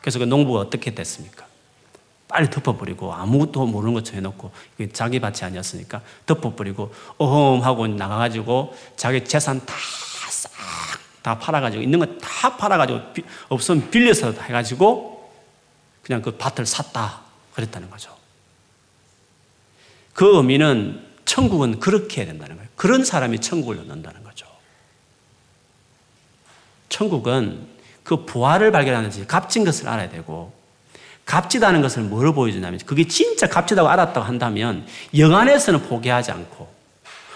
그래서 0.00 0.18
그 0.18 0.24
농부가 0.24 0.60
어떻게 0.60 0.94
됐습니까? 0.94 1.46
빨리 2.28 2.48
덮어버리고 2.48 3.12
아무것도 3.12 3.66
모르는 3.66 3.94
것처럼 3.94 4.18
해놓고 4.18 4.52
자기 4.92 5.18
밭이 5.18 5.38
아니었으니까 5.42 6.00
덮어버리고 6.26 6.94
어험하고 7.18 7.88
나가가지고 7.88 8.76
자기 8.96 9.24
재산 9.24 9.60
다싹다 9.66 11.38
팔아가지고 11.40 11.82
있는 11.82 11.98
거 11.98 12.06
다 12.40 12.56
팔아가지고 12.56 13.00
없으면 13.50 13.90
빌려서 13.90 14.32
해가지고 14.32 15.30
그냥 16.02 16.22
그 16.22 16.36
밭을 16.38 16.64
샀다 16.64 17.20
그랬다는 17.52 17.90
거죠. 17.90 18.16
그 20.14 20.36
의미는 20.38 21.06
천국은 21.26 21.80
그렇게 21.80 22.22
해야 22.22 22.26
된다는 22.28 22.56
거예요. 22.56 22.70
그런 22.76 23.04
사람이 23.04 23.40
천국을 23.40 23.78
얻는다는 23.78 24.24
거죠. 24.24 24.46
천국은 26.88 27.66
그 28.02 28.24
부활을 28.24 28.72
발견하는지 28.72 29.26
값진 29.26 29.64
것을 29.64 29.88
알아야 29.88 30.08
되고 30.08 30.52
값지다는 31.26 31.80
것을 31.82 32.02
뭐로 32.02 32.34
보여주냐면 32.34 32.80
그게 32.84 33.06
진짜 33.06 33.46
값지다고 33.46 33.88
알았다고 33.88 34.26
한다면 34.26 34.86
영안에서는 35.16 35.82
포기하지 35.82 36.32
않고 36.32 36.68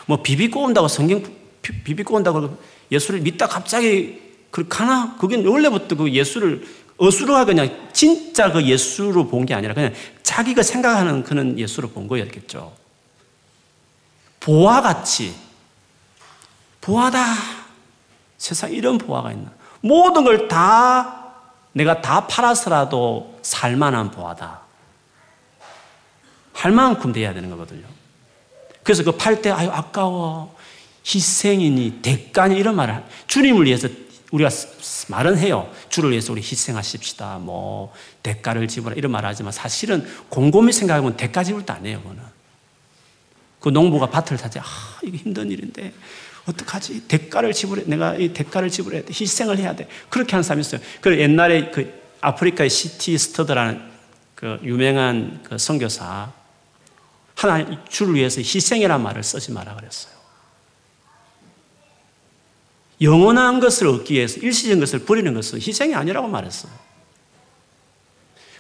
뭐 0.07 0.23
비비고 0.23 0.63
온다고 0.63 0.89
성경 0.89 1.23
비비고 1.63 2.15
온다고 2.17 2.59
예수를 2.91 3.21
믿다 3.21 3.47
갑자기 3.47 4.21
그렇게 4.51 4.77
하나? 4.77 5.17
그게 5.19 5.37
원래부터 5.37 5.97
그 5.97 6.11
예수를 6.13 6.67
어수로 6.97 7.45
그냥 7.45 7.89
진짜 7.93 8.53
그 8.53 8.63
예수로 8.65 9.27
본 9.29 9.47
게 9.47 9.55
아니라 9.55 9.75
그냥 9.75 9.93
자기가 10.23 10.63
생각하는 10.63 11.25
그런 11.25 11.59
예수로 11.59 11.89
본 11.91 12.07
거였겠죠. 12.07 12.73
보화같이 14.41 15.35
보화다. 16.81 17.25
세상 18.39 18.73
이런 18.73 18.99
보화가 18.99 19.33
있나? 19.33 19.51
모든 19.85 20.25
걸 20.25 20.49
다 20.49 21.23
내가 21.73 22.01
다 22.01 22.27
팔아서라도 22.27 23.39
살만한 23.43 24.11
보화다. 24.13 24.61
할 26.53 26.73
만큼 26.73 27.13
돼야 27.13 27.35
되는 27.35 27.51
거거든요. 27.51 27.85
그래서 28.83 29.03
그 29.03 29.13
팔 29.17 29.43
때 29.43 29.51
아유 29.51 29.69
아까워 29.71 30.57
희생이니 31.05 32.01
대가니 32.01 32.57
이런 32.57 32.77
말을 32.77 33.03
주님을 33.27 33.67
위해서 33.67 33.89
우리가 34.31 34.51
말은 35.09 35.37
해요. 35.39 35.71
주를 35.91 36.11
위해서 36.13 36.33
우리 36.33 36.41
희생하십시다. 36.41 37.39
뭐 37.39 37.93
대가를 38.23 38.69
지불하 38.69 38.95
이런 38.97 39.13
말 39.13 39.27
하지만 39.27 39.53
사실은 39.53 40.07
곰곰이 40.29 40.73
생각하면 40.73 41.17
대가 41.17 41.45
지불도 41.45 41.73
안 41.73 41.85
해요. 41.85 42.01
그거는. 42.03 42.23
그 43.61 43.69
농부가 43.71 44.07
밭을 44.11 44.39
사지. 44.39 44.59
아 44.61 44.65
이거 45.03 45.17
힘든 45.17 45.51
일인데 45.51 45.93
어떡하지? 46.47 47.09
대가를 47.09 47.53
지불해. 47.53 47.85
내가 47.87 48.17
이 48.17 48.33
대가를 48.33 48.71
지불해야 48.71 49.03
돼. 49.03 49.09
희생을 49.09 49.59
해야 49.59 49.75
돼. 49.75 49.89
그렇게 50.11 50.33
하는 50.33 50.43
사람이 50.43 50.61
있어요. 50.61 50.81
그 51.01 51.19
옛날에 51.19 51.71
그 51.71 52.03
아프리카의 52.21 52.71
시티 52.71 53.17
스터드라는 53.17 53.81
그 54.35 54.59
유명한 54.63 55.41
그 55.43 55.57
선교사 55.59 56.33
하나 57.35 57.85
주를 57.89 58.15
위해서 58.15 58.41
희생이라는 58.41 59.03
말을 59.03 59.23
쓰지 59.23 59.53
마라 59.53 59.75
그랬어요. 59.77 60.15
영원한 63.01 63.61
것을 63.61 63.89
얻기 63.89 64.15
위해서 64.15 64.39
일시적인 64.41 64.81
것을 64.81 65.01
버리는 65.01 65.33
것은 65.35 65.61
희생이 65.61 65.95
아니라고 65.95 66.29
말했어요. 66.29 66.73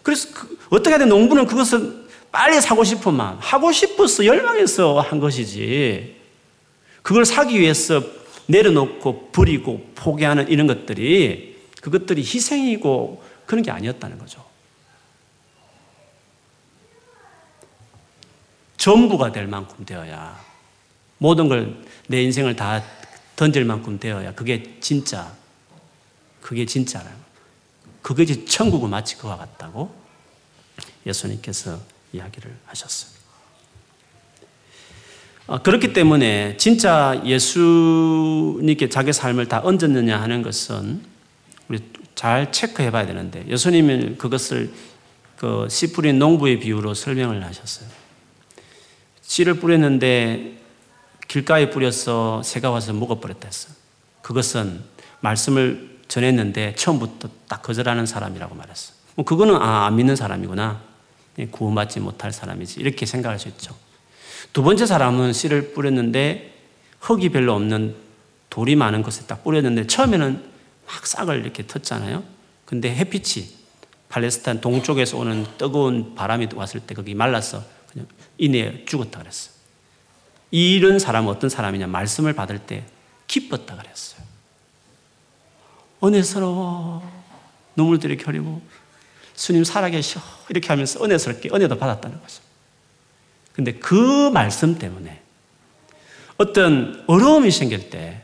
그래서 0.03 0.29
그 0.35 0.59
어떻게 0.71 0.93
하든 0.93 1.09
농부는 1.09 1.47
그것을 1.47 2.05
빨리 2.33 2.61
사고 2.61 2.83
싶은 2.83 3.15
마음, 3.15 3.39
하고 3.41 3.71
싶어서 3.73 4.27
열망해서 4.27 5.01
한 5.01 5.21
것이지 5.21 6.24
그걸 7.05 7.25
사기 7.25 7.61
위해서 7.61 8.03
내려놓고 8.49 9.31
버리고 9.31 9.87
포기하는 9.95 10.49
이런 10.49 10.67
것들이 10.67 11.57
그것들이 11.81 12.23
희생이고 12.23 13.23
그런 13.47 13.63
게 13.63 13.71
아니었다는 13.71 14.19
거죠. 14.19 14.45
전부가 18.77 19.31
될 19.31 19.47
만큼 19.47 19.85
되어야 19.85 20.45
모든 21.19 21.49
걸 21.49 21.95
내 22.07 22.23
인생을 22.23 22.57
다 22.57 22.83
던질 23.37 23.65
만큼 23.65 23.99
되어야 23.99 24.35
그게 24.35 24.79
진짜 24.81 25.35
그게 26.41 26.67
진짜라는 26.67 27.17
그게 28.03 28.45
천국은 28.45 28.91
마치 28.91 29.17
그와 29.17 29.37
같다고 29.39 29.95
예수님께서 31.07 31.81
이야기를 32.13 32.55
하셨어요. 32.67 33.14
어, 35.47 35.59
그렇기 35.63 35.93
때문에 35.93 36.57
진짜 36.57 37.21
예수님께 37.25 38.89
자기 38.89 39.13
삶을 39.13 39.47
다 39.47 39.61
얹었느냐 39.63 40.21
하는 40.21 40.43
것은 40.43 41.03
우리 41.69 41.81
잘 42.15 42.51
체크해 42.51 42.91
봐야 42.91 43.07
되는데 43.07 43.45
예수님은 43.49 44.17
그것을 44.19 44.73
그 45.37 45.67
씨 45.69 45.93
뿌린 45.93 46.19
농부의 46.19 46.61
비유로 46.61 46.95
설명을 46.95 47.45
하셨어요. 47.45 47.89
씨를 49.23 49.55
뿌렸는데 49.55 50.59
길가에 51.29 51.71
뿌려서 51.71 52.43
새가 52.43 52.71
와서 52.71 52.93
먹어버렸다 52.93 53.47
했어. 53.47 53.69
그것은 54.23 54.81
말씀을 55.21 55.99
전했는데 56.09 56.75
처음부터 56.77 57.29
딱 57.49 57.63
거절하는 57.63 58.07
사람이라고 58.07 58.55
말했어. 58.55 58.93
뭐 59.17 59.25
그거는 59.25 59.57
아, 59.57 59.87
안 59.87 59.97
믿는 59.97 60.17
사람이구나. 60.17 60.81
예, 61.41 61.47
구원받지 61.47 62.01
못할 62.01 62.33
사람이지. 62.33 62.81
이렇게 62.81 63.05
생각할 63.07 63.39
수 63.39 63.49
있죠. 63.49 63.75
두 64.55 64.63
번째 64.63 64.87
사람은 64.87 65.33
씨를 65.33 65.73
뿌렸는데 65.75 66.55
흙이 67.01 67.31
별로 67.31 67.55
없는 67.55 67.97
돌이 68.51 68.77
많은 68.77 69.03
곳에 69.03 69.27
딱 69.27 69.43
뿌렸는데 69.43 69.89
처음에는 69.89 70.45
막 70.87 71.07
싹을 71.07 71.41
이렇게 71.41 71.65
텄잖아요. 71.65 72.23
근데 72.65 72.95
햇빛이 72.95 73.49
팔레스타인 74.09 74.61
동쪽에서 74.61 75.19
오는 75.19 75.45
뜨거운 75.59 76.15
바람이 76.15 76.49
왔을 76.55 76.79
때 76.79 76.95
거기 76.95 77.17
말라서 77.17 77.65
그냥 77.91 78.07
이내 78.39 78.85
죽었다 78.85 79.19
그랬어요. 79.19 79.53
이런 80.53 81.01
사람은 81.01 81.29
어떤 81.29 81.51
사람이냐? 81.51 81.89
말씀을 81.89 82.33
받을 82.33 82.61
때 82.61 82.85
기뻤다 83.27 83.77
그랬어요. 83.77 84.23
은혜스러워. 86.05 87.25
이렇게 87.77 88.23
흘리고, 88.23 88.63
스님 89.35 89.65
살아계셔. 89.65 90.21
이렇게 90.49 90.69
하면서 90.69 91.05
은혜스럽게 91.05 91.51
은혜도 91.53 91.77
받았다는 91.77 92.21
거죠. 92.21 92.44
근데 93.55 93.73
그 93.73 94.31
말씀 94.31 94.79
때문에 94.79 95.23
어떤 96.37 97.05
어려움이 97.07 97.51
생길 97.51 97.89
때, 97.91 98.23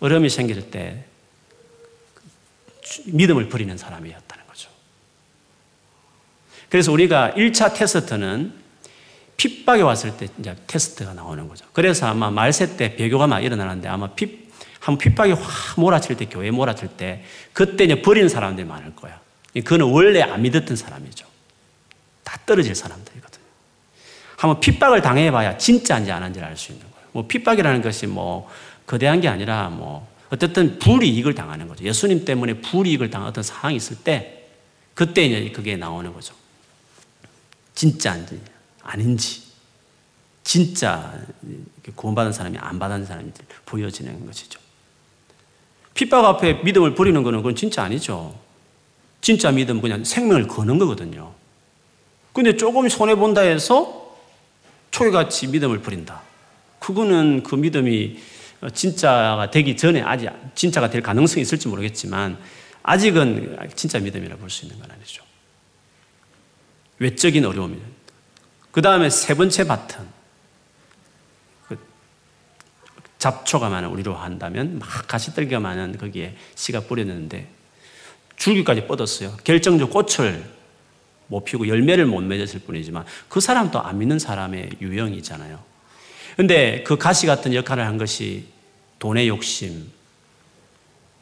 어려움이 0.00 0.28
생길 0.28 0.70
때 0.70 1.04
믿음을 3.06 3.48
버리는 3.48 3.76
사람이었다는 3.76 4.46
거죠. 4.46 4.70
그래서 6.68 6.92
우리가 6.92 7.32
1차 7.36 7.74
테스트는 7.74 8.52
핍박이 9.38 9.82
왔을 9.82 10.16
때 10.16 10.28
이제 10.38 10.56
테스트가 10.66 11.14
나오는 11.14 11.48
거죠. 11.48 11.64
그래서 11.72 12.06
아마 12.06 12.30
말세 12.30 12.76
때 12.76 12.96
배교가 12.96 13.26
막 13.26 13.40
일어나는데 13.40 13.88
아마 13.88 14.08
핍, 14.08 14.50
한 14.80 14.98
핍박이 14.98 15.32
확 15.32 15.80
몰아칠 15.80 16.16
때, 16.16 16.26
교회 16.26 16.50
몰아칠 16.50 16.88
때, 16.96 17.24
그때 17.52 17.84
이제 17.84 18.02
버리는 18.02 18.28
사람들이 18.28 18.66
많을 18.66 18.94
거야. 18.94 19.20
그거는 19.54 19.86
원래 19.86 20.20
안 20.22 20.42
믿었던 20.42 20.76
사람이죠. 20.76 21.26
다 22.24 22.38
떨어질 22.44 22.74
사람들이거든요. 22.74 23.17
한번 24.38 24.60
핍박을 24.60 25.02
당해봐야 25.02 25.58
진짜인지 25.58 26.12
안 26.12 26.22
한지를 26.22 26.46
알 26.46 26.56
수 26.56 26.70
있는 26.70 26.86
거예요. 26.92 27.08
뭐 27.10 27.26
핍박이라는 27.26 27.82
것이 27.82 28.06
뭐 28.06 28.48
거대한 28.86 29.20
게 29.20 29.26
아니라 29.26 29.68
뭐 29.68 30.08
어쨌든 30.30 30.78
불이익을 30.78 31.34
당하는 31.34 31.66
거죠. 31.66 31.84
예수님 31.84 32.24
때문에 32.24 32.60
불이익을 32.60 33.10
당한 33.10 33.30
어떤 33.30 33.42
상황이 33.42 33.74
있을 33.74 33.96
때 33.96 34.46
그때 34.94 35.24
이제 35.24 35.50
그게 35.50 35.76
나오는 35.76 36.12
거죠. 36.12 36.34
진짜인지 37.74 38.40
아닌지 38.82 39.42
진짜 40.44 41.12
구원받은 41.96 42.32
사람이 42.32 42.58
안 42.58 42.78
받은 42.78 43.06
사람인지 43.06 43.42
보여지는 43.66 44.24
것이죠. 44.24 44.60
핍박 45.94 46.24
앞에 46.24 46.62
믿음을 46.62 46.94
버리는 46.94 47.20
거는 47.24 47.40
그건 47.40 47.56
진짜 47.56 47.82
아니죠. 47.82 48.38
진짜 49.20 49.50
믿음은 49.50 49.82
그냥 49.82 50.04
생명을 50.04 50.46
거는 50.46 50.78
거거든요. 50.78 51.34
근데 52.32 52.56
조금 52.56 52.88
손해 52.88 53.16
본다 53.16 53.40
해서 53.40 53.97
초기같이 54.90 55.48
믿음을 55.48 55.80
버린다. 55.80 56.22
그거는 56.78 57.42
그 57.42 57.54
믿음이 57.54 58.18
진짜가 58.74 59.50
되기 59.50 59.76
전에 59.76 60.02
아직 60.02 60.30
진짜가 60.54 60.90
될 60.90 61.02
가능성이 61.02 61.42
있을지 61.42 61.68
모르겠지만 61.68 62.38
아직은 62.82 63.70
진짜 63.74 63.98
믿음이라 63.98 64.36
볼 64.36 64.50
수 64.50 64.64
있는 64.64 64.80
건 64.80 64.90
아니죠. 64.90 65.22
외적인 66.98 67.44
어려움이. 67.44 67.78
그 68.70 68.82
다음에 68.82 69.10
세 69.10 69.34
번째 69.34 69.66
바튼. 69.66 70.06
그 71.68 71.78
잡초가 73.18 73.68
많은 73.68 73.90
우리로 73.90 74.14
한다면 74.14 74.78
막 74.78 74.88
가시떨기가 75.06 75.60
많은 75.60 75.98
거기에 75.98 76.36
씨가 76.54 76.80
뿌렸는데 76.80 77.48
줄기까지 78.36 78.86
뻗었어요. 78.86 79.36
결정적 79.44 79.90
꽃을 79.90 80.57
못 81.28 81.44
피우고 81.44 81.68
열매를 81.68 82.06
못 82.06 82.20
맺었을 82.22 82.60
뿐이지만 82.60 83.04
그 83.28 83.40
사람도 83.40 83.80
안 83.80 83.98
믿는 83.98 84.18
사람의 84.18 84.70
유형이잖아요. 84.80 85.58
근데 86.36 86.82
그 86.86 86.96
가시 86.96 87.26
같은 87.26 87.54
역할을 87.54 87.86
한 87.86 87.98
것이 87.98 88.46
돈의 88.98 89.28
욕심, 89.28 89.90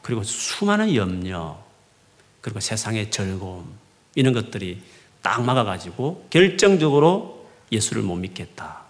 그리고 0.02 0.22
수많은 0.22 0.94
염려, 0.94 1.58
그리고 2.40 2.60
세상의 2.60 3.10
즐거움, 3.10 3.66
이런 4.14 4.32
것들이 4.32 4.80
딱 5.22 5.42
막아가지고 5.42 6.26
결정적으로 6.30 7.46
예수를 7.72 8.02
못 8.02 8.14
믿겠다. 8.16 8.82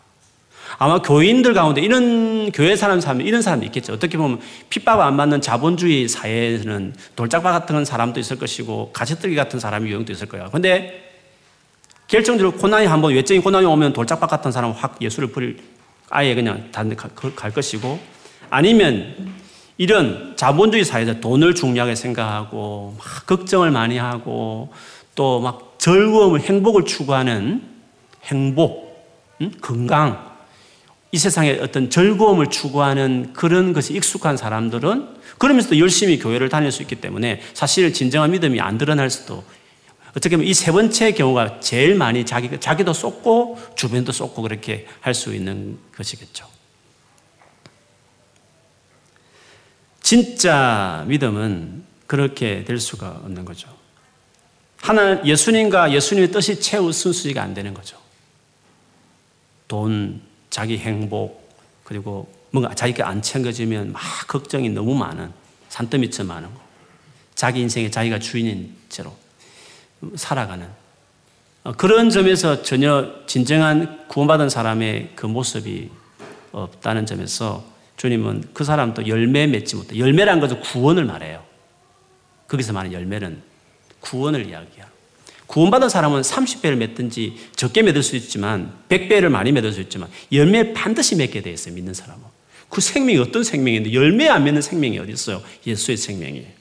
아마 0.79 1.01
교인들 1.01 1.55
가운데 1.55 1.81
이런 1.81 2.51
교회 2.51 2.77
사람 2.77 3.01
사람 3.01 3.21
이런 3.21 3.41
사람도 3.41 3.65
있겠죠. 3.67 3.93
어떻게 3.93 4.19
보면 4.19 4.41
핍박 4.69 5.01
안 5.01 5.17
받는 5.17 5.41
자본주의 5.41 6.09
사회에는 6.09 6.95
돌짝바 7.15 7.53
같은 7.53 7.85
사람도 7.85 8.21
있을 8.21 8.39
것이고 8.39 8.91
가시떨기 8.93 9.37
같은 9.37 9.61
사람이 9.61 9.89
유형도 9.89 10.13
있을 10.13 10.27
거예요. 10.27 10.51
근데 10.51 11.06
결정적으로 12.09 12.57
고난이 12.57 12.87
한번 12.87 13.15
외적인 13.15 13.43
고난이 13.43 13.67
오면 13.67 13.93
돌짝박 13.93 14.31
같은 14.31 14.53
사람은 14.53 14.77
확 14.77 14.97
예수를 15.01 15.33
버릴 15.33 15.59
아예 16.09 16.35
그냥 16.35 16.71
갈 17.35 17.53
것이고 17.53 17.99
아니면 18.49 19.35
이런 19.79 20.35
자본주의 20.37 20.85
사회에서 20.85 21.21
돈을 21.21 21.55
중요하게 21.55 21.95
생각하고 21.95 22.97
막 22.99 23.27
걱정을 23.27 23.71
많이 23.71 23.99
하고 23.99 24.73
또 25.15 25.41
막 25.41 25.67
즐거움을 25.79 26.41
행복을 26.41 26.85
추구하는 26.85 27.63
행복, 28.25 29.07
응? 29.41 29.53
건강 29.61 30.35
이 31.13 31.19
세상에 31.19 31.59
어떤 31.61 31.89
즐거움을 31.91 32.49
추구하는 32.49 33.33
그런 33.33 33.73
것이 33.73 33.95
익숙한 33.95 34.37
사람들은 34.37 35.09
그러면서도 35.39 35.79
열심히 35.79 36.19
교회를 36.19 36.49
다닐 36.49 36.73
수 36.73 36.83
있기 36.83 36.97
때문에 36.97 37.41
사실 37.55 37.93
진정한 37.93 38.33
믿음이 38.33 38.61
안 38.61 38.79
드러날 38.79 39.11
수도 39.11 39.45
어떻게 40.17 40.37
보면 40.37 40.49
이 40.49 40.55
세 40.55 40.73
번째 40.73 41.13
경우가 41.13 41.61
제일 41.61 41.95
많이 41.95 42.25
자기, 42.25 42.59
자기도 42.59 42.95
쏟고 42.95 43.59
주변도 43.77 44.13
쏟고 44.13 44.41
그렇게 44.43 44.87
할 45.01 45.13
수 45.15 45.35
있는 45.35 45.79
것이겠죠. 45.95 46.49
진짜 50.03 51.05
믿음은 51.09 51.85
그렇게 52.07 52.65
될 52.65 52.79
수가 52.79 53.21
없는 53.25 53.45
거죠. 53.45 53.69
하나 54.81 55.23
예수님과 55.25 55.93
예수님의 55.93 56.31
뜻이 56.31 56.61
최우선순위가 56.61 57.43
안 57.43 57.55
되는 57.55 57.75
거죠. 57.75 57.99
돈, 59.69 60.23
자기 60.49 60.79
행복, 60.79 61.47
그리고 61.83 62.33
뭔가 62.53 62.73
자기가 62.75 63.09
안 63.09 63.21
챙겨지면 63.21 63.93
막 63.93 64.01
걱정이 64.29 64.71
너무 64.71 64.95
많은 64.95 65.33
산더미처럼 65.69 66.29
많은 66.29 66.55
거. 66.55 66.61
자기 67.35 67.61
인생에 67.61 67.91
자기가 67.91 68.19
주인인 68.21 68.75
채로. 68.89 69.26
살아가는 70.15 70.67
어, 71.65 71.73
그런 71.73 72.11
점에서 72.11 72.63
전혀 72.63 73.13
진정한 73.27 74.07
구원받은 74.09 74.49
사람의 74.49 75.13
그 75.17 75.27
모습이 75.27 75.91
없다는 76.53 77.07
점에서 77.07 77.65
주님은 77.97 78.51
그 78.53 78.65
사람도 78.65 79.09
열매 79.09 79.47
맺지 79.47 79.77
못해. 79.77 79.99
열매란 79.99 80.41
것은 80.41 80.61
구원을 80.61 81.05
말해요. 81.05 81.43
거기서 82.47 82.73
말하는 82.73 82.93
열매는 82.93 83.43
구원을 84.01 84.47
이야기해요. 84.47 84.87
구원받은 85.47 85.89
사람은 85.89 86.23
30배를 86.23 86.77
맺든지 86.77 87.51
적게 87.57 87.83
맺을 87.83 88.03
수 88.03 88.17
있지만 88.17 88.73
100배를 88.89 89.29
많이 89.29 89.53
맺을 89.53 89.73
수 89.73 89.81
있지만 89.81 90.09
열매 90.33 90.73
반드시 90.73 91.17
맺게 91.17 91.43
돼 91.43 91.53
있어요. 91.53 91.75
믿는 91.75 91.95
사람은. 91.95 92.23
그 92.69 92.81
생명이 92.81 93.19
어떤 93.19 93.45
생명인데 93.45 93.93
열매 93.93 94.29
안 94.29 94.45
맺는 94.45 94.61
생명이 94.61 94.99
어디 94.99 95.13
있어요? 95.13 95.43
예수의 95.67 95.97
생명이에요. 95.97 96.56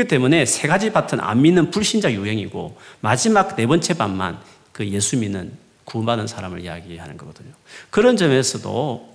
그렇기 0.00 0.08
때문에 0.08 0.46
세 0.46 0.66
가지 0.68 0.90
밭은 0.92 1.20
안 1.20 1.42
믿는 1.42 1.70
불신자 1.70 2.12
유형이고 2.12 2.78
마지막 3.00 3.56
네 3.56 3.66
번째 3.66 3.94
밭만 3.94 4.40
그 4.72 4.88
예수 4.88 5.16
믿는 5.18 5.52
구원받은 5.84 6.26
사람을 6.26 6.60
이야기하는 6.60 7.16
거거든요. 7.16 7.52
그런 7.90 8.16
점에서도 8.16 9.10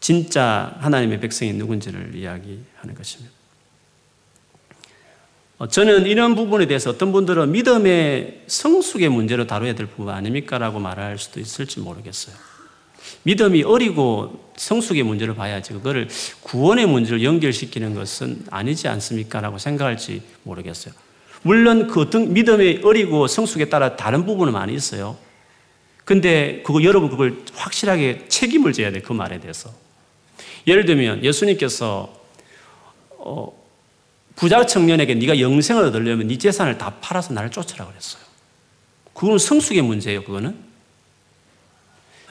진짜 0.00 0.76
하나님의 0.80 1.20
백성이 1.20 1.52
누군지를 1.54 2.14
이야기하는 2.14 2.94
것입니다. 2.96 3.34
어, 5.58 5.66
저는 5.66 6.06
이런 6.06 6.34
부분에 6.34 6.66
대해서 6.66 6.90
어떤 6.90 7.12
분들은 7.12 7.50
믿음의 7.50 8.44
성숙의 8.46 9.08
문제로 9.08 9.46
다뤄야 9.46 9.74
될 9.74 9.86
부분 9.86 10.12
아닙니까? 10.12 10.58
라고 10.58 10.78
말할 10.78 11.18
수도 11.18 11.40
있을지 11.40 11.80
모르겠어요. 11.80 12.36
믿음이 13.26 13.64
어리고 13.64 14.52
성숙의 14.56 15.02
문제를 15.02 15.34
봐야지 15.34 15.72
그거를 15.72 16.08
구원의 16.42 16.86
문제를 16.86 17.24
연결시키는 17.24 17.92
것은 17.96 18.44
아니지 18.50 18.86
않습니까? 18.86 19.40
라고 19.40 19.58
생각할지 19.58 20.22
모르겠어요. 20.44 20.94
물론 21.42 21.88
그 21.88 22.02
어떤 22.02 22.32
믿음이 22.32 22.82
어리고 22.84 23.26
성숙에 23.26 23.64
따라 23.68 23.96
다른 23.96 24.24
부분은 24.26 24.52
많이 24.52 24.74
있어요. 24.74 25.16
근데 26.04 26.62
그거 26.64 26.84
여러분 26.84 27.10
그걸 27.10 27.42
확실하게 27.52 28.26
책임을 28.28 28.72
져야 28.72 28.92
돼. 28.92 29.00
그 29.00 29.12
말에 29.12 29.40
대해서. 29.40 29.70
예를 30.68 30.84
들면 30.84 31.24
예수님께서 31.24 32.14
어, 33.10 33.52
부자 34.36 34.64
청년에게 34.64 35.16
네가 35.16 35.40
영생을 35.40 35.82
얻으려면 35.86 36.28
네 36.28 36.38
재산을 36.38 36.78
다 36.78 36.94
팔아서 37.00 37.34
나를 37.34 37.50
쫓으라 37.50 37.86
그랬어요. 37.86 38.22
그건 39.14 39.38
성숙의 39.38 39.82
문제예요. 39.82 40.22
그거는 40.22 40.65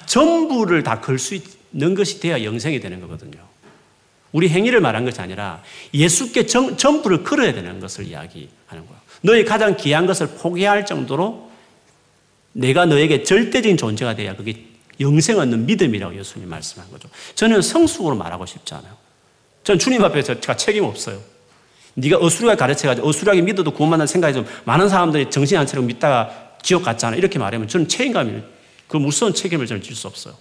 전부를 0.05 0.83
다 0.83 1.01
걸 1.01 1.19
수 1.19 1.35
있는 1.35 1.95
것이 1.95 2.19
돼야 2.19 2.43
영생이 2.43 2.79
되는 2.79 2.99
거거든요. 3.01 3.39
우리 4.31 4.49
행위를 4.49 4.81
말한 4.81 5.05
것이 5.05 5.21
아니라 5.21 5.63
예수께 5.93 6.45
정, 6.45 6.75
전부를 6.75 7.23
걸어야 7.23 7.53
되는 7.53 7.79
것을 7.79 8.05
이야기하는 8.05 8.49
거예요. 8.69 8.95
너의 9.21 9.45
가장 9.45 9.77
귀한 9.77 10.05
것을 10.05 10.27
포기할 10.27 10.85
정도로 10.85 11.49
내가 12.51 12.85
너에게 12.85 13.23
절대적인 13.23 13.77
존재가 13.77 14.15
돼야 14.15 14.35
그게 14.35 14.65
영생 14.99 15.39
얻는 15.39 15.65
믿음이라고 15.65 16.17
예수님 16.17 16.49
말씀한 16.49 16.89
거죠. 16.91 17.09
저는 17.35 17.61
성숙으로 17.61 18.15
말하고 18.15 18.45
싶지 18.45 18.73
않아요. 18.73 18.93
전 19.63 19.79
주님 19.79 20.03
앞에 20.03 20.21
제가 20.21 20.55
책임 20.55 20.83
없어요. 20.83 21.19
네가 21.95 22.17
어수룩하게 22.17 22.57
가르쳐가지고 22.57 23.07
어수룩하게 23.07 23.41
믿어도 23.41 23.71
구원받는 23.71 24.05
생각이 24.07 24.33
좀 24.33 24.45
많은 24.65 24.89
사람들이 24.89 25.29
정신 25.29 25.57
안 25.57 25.65
차리고 25.65 25.87
믿다가 25.87 26.51
지옥 26.61 26.83
갔잖아. 26.83 27.15
이렇게 27.15 27.39
말하면 27.39 27.67
저는 27.67 27.87
책임감이, 27.87 28.41
그 28.87 28.97
무서운 28.97 29.33
책임을 29.33 29.67
저는 29.67 29.81
질 29.81 29.95
수 29.95 30.07
없어요. 30.07 30.35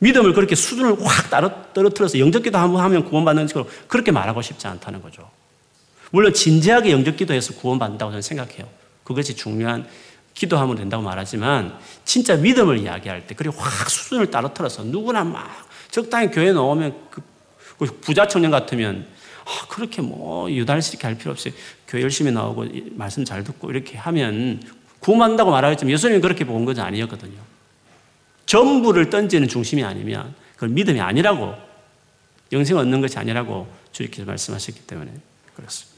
믿음을 0.00 0.32
그렇게 0.32 0.54
수준을 0.54 0.96
확 1.04 1.30
떨어뜨려서 1.74 2.18
영적기도 2.18 2.56
한번 2.58 2.82
하면 2.82 3.04
구원받는 3.04 3.46
식으로 3.48 3.68
그렇게 3.86 4.10
말하고 4.10 4.40
싶지 4.42 4.66
않다는 4.66 5.02
거죠. 5.02 5.30
물론 6.10 6.32
진지하게 6.32 6.90
영적기도해서 6.92 7.54
구원받는다고 7.54 8.10
저는 8.10 8.22
생각해요. 8.22 8.68
그것이 9.04 9.36
중요한 9.36 9.86
기도하면 10.34 10.76
된다고 10.76 11.02
말하지만 11.02 11.78
진짜 12.04 12.36
믿음을 12.36 12.78
이야기할 12.78 13.26
때 13.26 13.34
그리고 13.34 13.56
확 13.58 13.90
수준을 13.90 14.30
떨어뜨려서 14.30 14.84
누구나 14.84 15.22
막 15.22 15.50
적당히 15.90 16.30
교회 16.30 16.52
나오면 16.52 17.08
그, 17.10 17.20
그 17.78 17.86
부자 18.00 18.26
청년 18.26 18.50
같으면 18.50 19.06
아, 19.44 19.66
그렇게 19.68 20.00
뭐 20.00 20.50
유달스럽게 20.50 21.06
할 21.06 21.18
필요 21.18 21.32
없이 21.32 21.52
교회 21.86 22.02
열심히 22.02 22.32
나오고 22.32 22.66
말씀 22.92 23.24
잘 23.24 23.44
듣고 23.44 23.70
이렇게 23.70 23.98
하면 23.98 24.62
구원받는다고 25.00 25.50
말하겠지만 25.50 25.92
예수님이 25.92 26.20
그렇게 26.20 26.44
본 26.44 26.64
것은 26.64 26.82
아니었거든요. 26.82 27.38
전부를 28.46 29.10
던지는 29.10 29.48
중심이 29.48 29.84
아니면 29.84 30.34
그걸 30.54 30.70
믿음이 30.70 31.00
아니라고 31.00 31.54
영생을 32.52 32.82
얻는 32.82 33.00
것이 33.00 33.18
아니라고 33.18 33.68
주님께서 33.92 34.24
말씀하셨기 34.26 34.80
때문에 34.82 35.12
그렇습니다. 35.54 35.90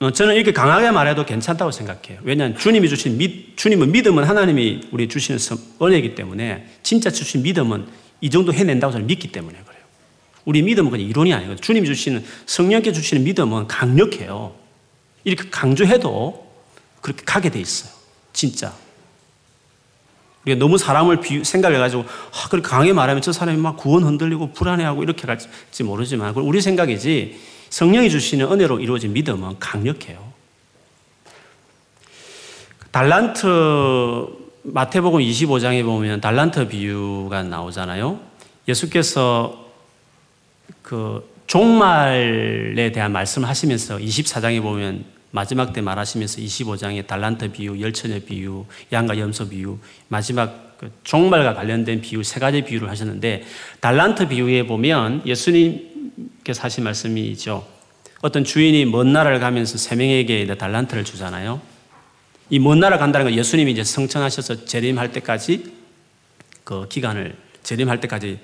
어, 0.00 0.10
저는 0.10 0.34
이렇게 0.34 0.52
강하게 0.52 0.90
말해도 0.90 1.24
괜찮다고 1.24 1.70
생각해요. 1.70 2.20
왜냐하면 2.24 2.58
주님이 2.58 2.88
주신 2.88 3.16
믿, 3.16 3.56
주님은 3.56 3.92
믿음은 3.92 4.24
하나님이 4.24 4.88
우리 4.90 5.08
주시는 5.08 5.38
은혜이기 5.80 6.14
때문에 6.14 6.66
진짜 6.82 7.10
주신 7.10 7.42
믿음은 7.42 7.86
이 8.20 8.28
정도 8.28 8.52
해낸다고 8.52 8.92
저는 8.92 9.06
믿기 9.06 9.28
때문에 9.32 9.58
그래요. 9.64 9.73
우리 10.44 10.62
믿음은 10.62 10.90
그냥 10.90 11.06
이론이 11.06 11.32
아니거든요. 11.32 11.60
주님이 11.60 11.86
주시는 11.86 12.24
성령께 12.46 12.92
주시는 12.92 13.24
믿음은 13.24 13.66
강력해요. 13.66 14.54
이렇게 15.24 15.48
강조해도 15.48 16.52
그렇게 17.00 17.22
가게 17.24 17.50
돼 17.50 17.60
있어요. 17.60 17.92
진짜. 18.32 18.72
우리가 20.44 20.58
너무 20.58 20.76
사람을 20.76 21.20
비, 21.20 21.42
생각해가지고, 21.42 22.02
아, 22.02 22.48
그렇게 22.50 22.68
강하게 22.68 22.92
말하면 22.92 23.22
저 23.22 23.32
사람이 23.32 23.58
막 23.58 23.78
구원 23.78 24.04
흔들리고 24.04 24.52
불안해하고 24.52 25.02
이렇게 25.02 25.26
갈지 25.26 25.82
모르지만, 25.82 26.34
우리 26.34 26.60
생각이지, 26.60 27.40
성령이 27.70 28.10
주시는 28.10 28.52
은혜로 28.52 28.80
이루어진 28.80 29.14
믿음은 29.14 29.58
강력해요. 29.58 30.32
달란트, 32.90 34.28
마태복음 34.62 35.20
25장에 35.20 35.82
보면 35.84 36.20
달란트 36.20 36.68
비유가 36.68 37.42
나오잖아요. 37.42 38.20
예수께서 38.68 39.63
그 40.84 41.26
종말에 41.46 42.92
대한 42.92 43.10
말씀을 43.10 43.48
하시면서 43.48 43.96
24장에 43.96 44.60
보면 44.60 45.06
마지막 45.30 45.72
때 45.72 45.80
말하시면서 45.80 46.42
25장에 46.42 47.06
달란트 47.06 47.52
비유, 47.52 47.80
열처녀 47.80 48.20
비유, 48.20 48.66
양과 48.92 49.18
염소 49.18 49.48
비유, 49.48 49.78
마지막 50.08 50.76
그 50.78 50.92
종말과 51.02 51.54
관련된 51.54 52.02
비유 52.02 52.22
세 52.22 52.38
가지 52.38 52.62
비유를 52.62 52.90
하셨는데 52.90 53.44
달란트 53.80 54.28
비유에 54.28 54.66
보면 54.66 55.22
예수님께서 55.26 56.62
하신 56.62 56.84
말씀이죠. 56.84 57.66
어떤 58.20 58.44
주인이 58.44 58.84
먼 58.84 59.12
나라를 59.12 59.40
가면서 59.40 59.78
세 59.78 59.96
명에게 59.96 60.46
달란트를 60.54 61.04
주잖아요. 61.04 61.60
이 62.50 62.58
먼 62.58 62.78
나라 62.78 62.98
간다는 62.98 63.24
건 63.26 63.34
예수님이 63.34 63.72
이제 63.72 63.82
성천하셔서 63.82 64.66
재림할 64.66 65.12
때까지 65.12 65.72
그 66.62 66.86
기간을 66.88 67.36
재림할 67.62 68.00
때까지 68.00 68.38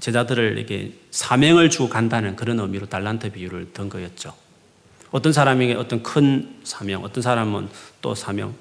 제자들을 0.00 0.58
이렇게 0.58 0.92
사명을 1.10 1.70
주고 1.70 1.88
간다는 1.88 2.36
그런 2.36 2.58
의미로 2.60 2.86
달란트 2.86 3.32
비유를 3.32 3.72
든 3.72 3.88
거였죠. 3.88 4.34
어떤 5.10 5.32
사람에게 5.32 5.74
어떤 5.74 6.02
큰 6.02 6.56
사명, 6.64 7.04
어떤 7.04 7.22
사람은 7.22 7.68
또 8.02 8.14
사명. 8.14 8.54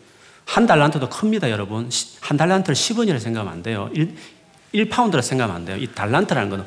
한 0.45 0.67
달란트도 0.67 1.09
큽니다, 1.09 1.49
여러분. 1.49 1.89
한 2.21 2.37
달란트를 2.37 2.75
10원이라 2.75 3.19
생각하면 3.19 3.53
안 3.53 3.63
돼요. 3.63 3.89
1, 3.93 4.15
1파운드라 4.73 5.21
생각하면 5.21 5.55
안 5.55 5.65
돼요. 5.65 5.77
이 5.77 5.87
달란트라는 5.87 6.49
거는 6.49 6.65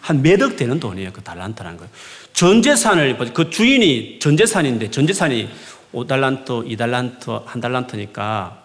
한 0.00 0.22
몇억 0.22 0.56
되는 0.56 0.80
돈이에요, 0.80 1.12
그 1.12 1.22
달란트라는 1.22 1.76
거예요. 1.76 1.90
전 2.32 2.62
재산을, 2.62 3.18
그 3.34 3.50
주인이 3.50 4.18
전 4.20 4.36
재산인데, 4.36 4.90
전 4.90 5.06
재산이 5.06 5.50
5달란트, 5.92 6.66
2달란트, 6.66 7.44
한 7.44 7.60
달란트니까, 7.60 8.62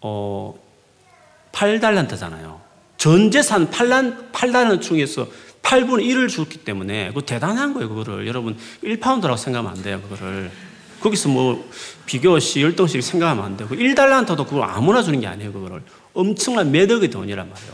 어, 0.00 0.54
8달란트잖아요. 1.52 2.71
전 3.02 3.32
재산 3.32 3.68
8란, 3.68 4.30
8달란트 4.30 4.80
중에서 4.80 5.26
8분의 5.60 6.04
1을 6.04 6.28
줬기 6.28 6.58
때문에 6.58 7.10
그 7.12 7.22
대단한 7.22 7.74
거예요, 7.74 7.88
그거를. 7.88 8.28
여러분, 8.28 8.56
1파운드라고 8.84 9.36
생각하면 9.36 9.72
안 9.72 9.82
돼요, 9.82 10.00
그거를. 10.02 10.52
거기서 11.00 11.28
뭐 11.28 11.68
비교시, 12.06 12.62
열동씩 12.62 13.02
생각하면 13.02 13.44
안 13.44 13.56
돼요. 13.56 13.68
1달란트도 13.70 14.36
그 14.36 14.50
그걸 14.50 14.62
아무나 14.62 15.02
주는 15.02 15.18
게 15.18 15.26
아니에요, 15.26 15.52
그거를. 15.52 15.82
엄청난 16.14 16.70
매덕의 16.70 17.10
돈이란 17.10 17.50
말이에요. 17.50 17.72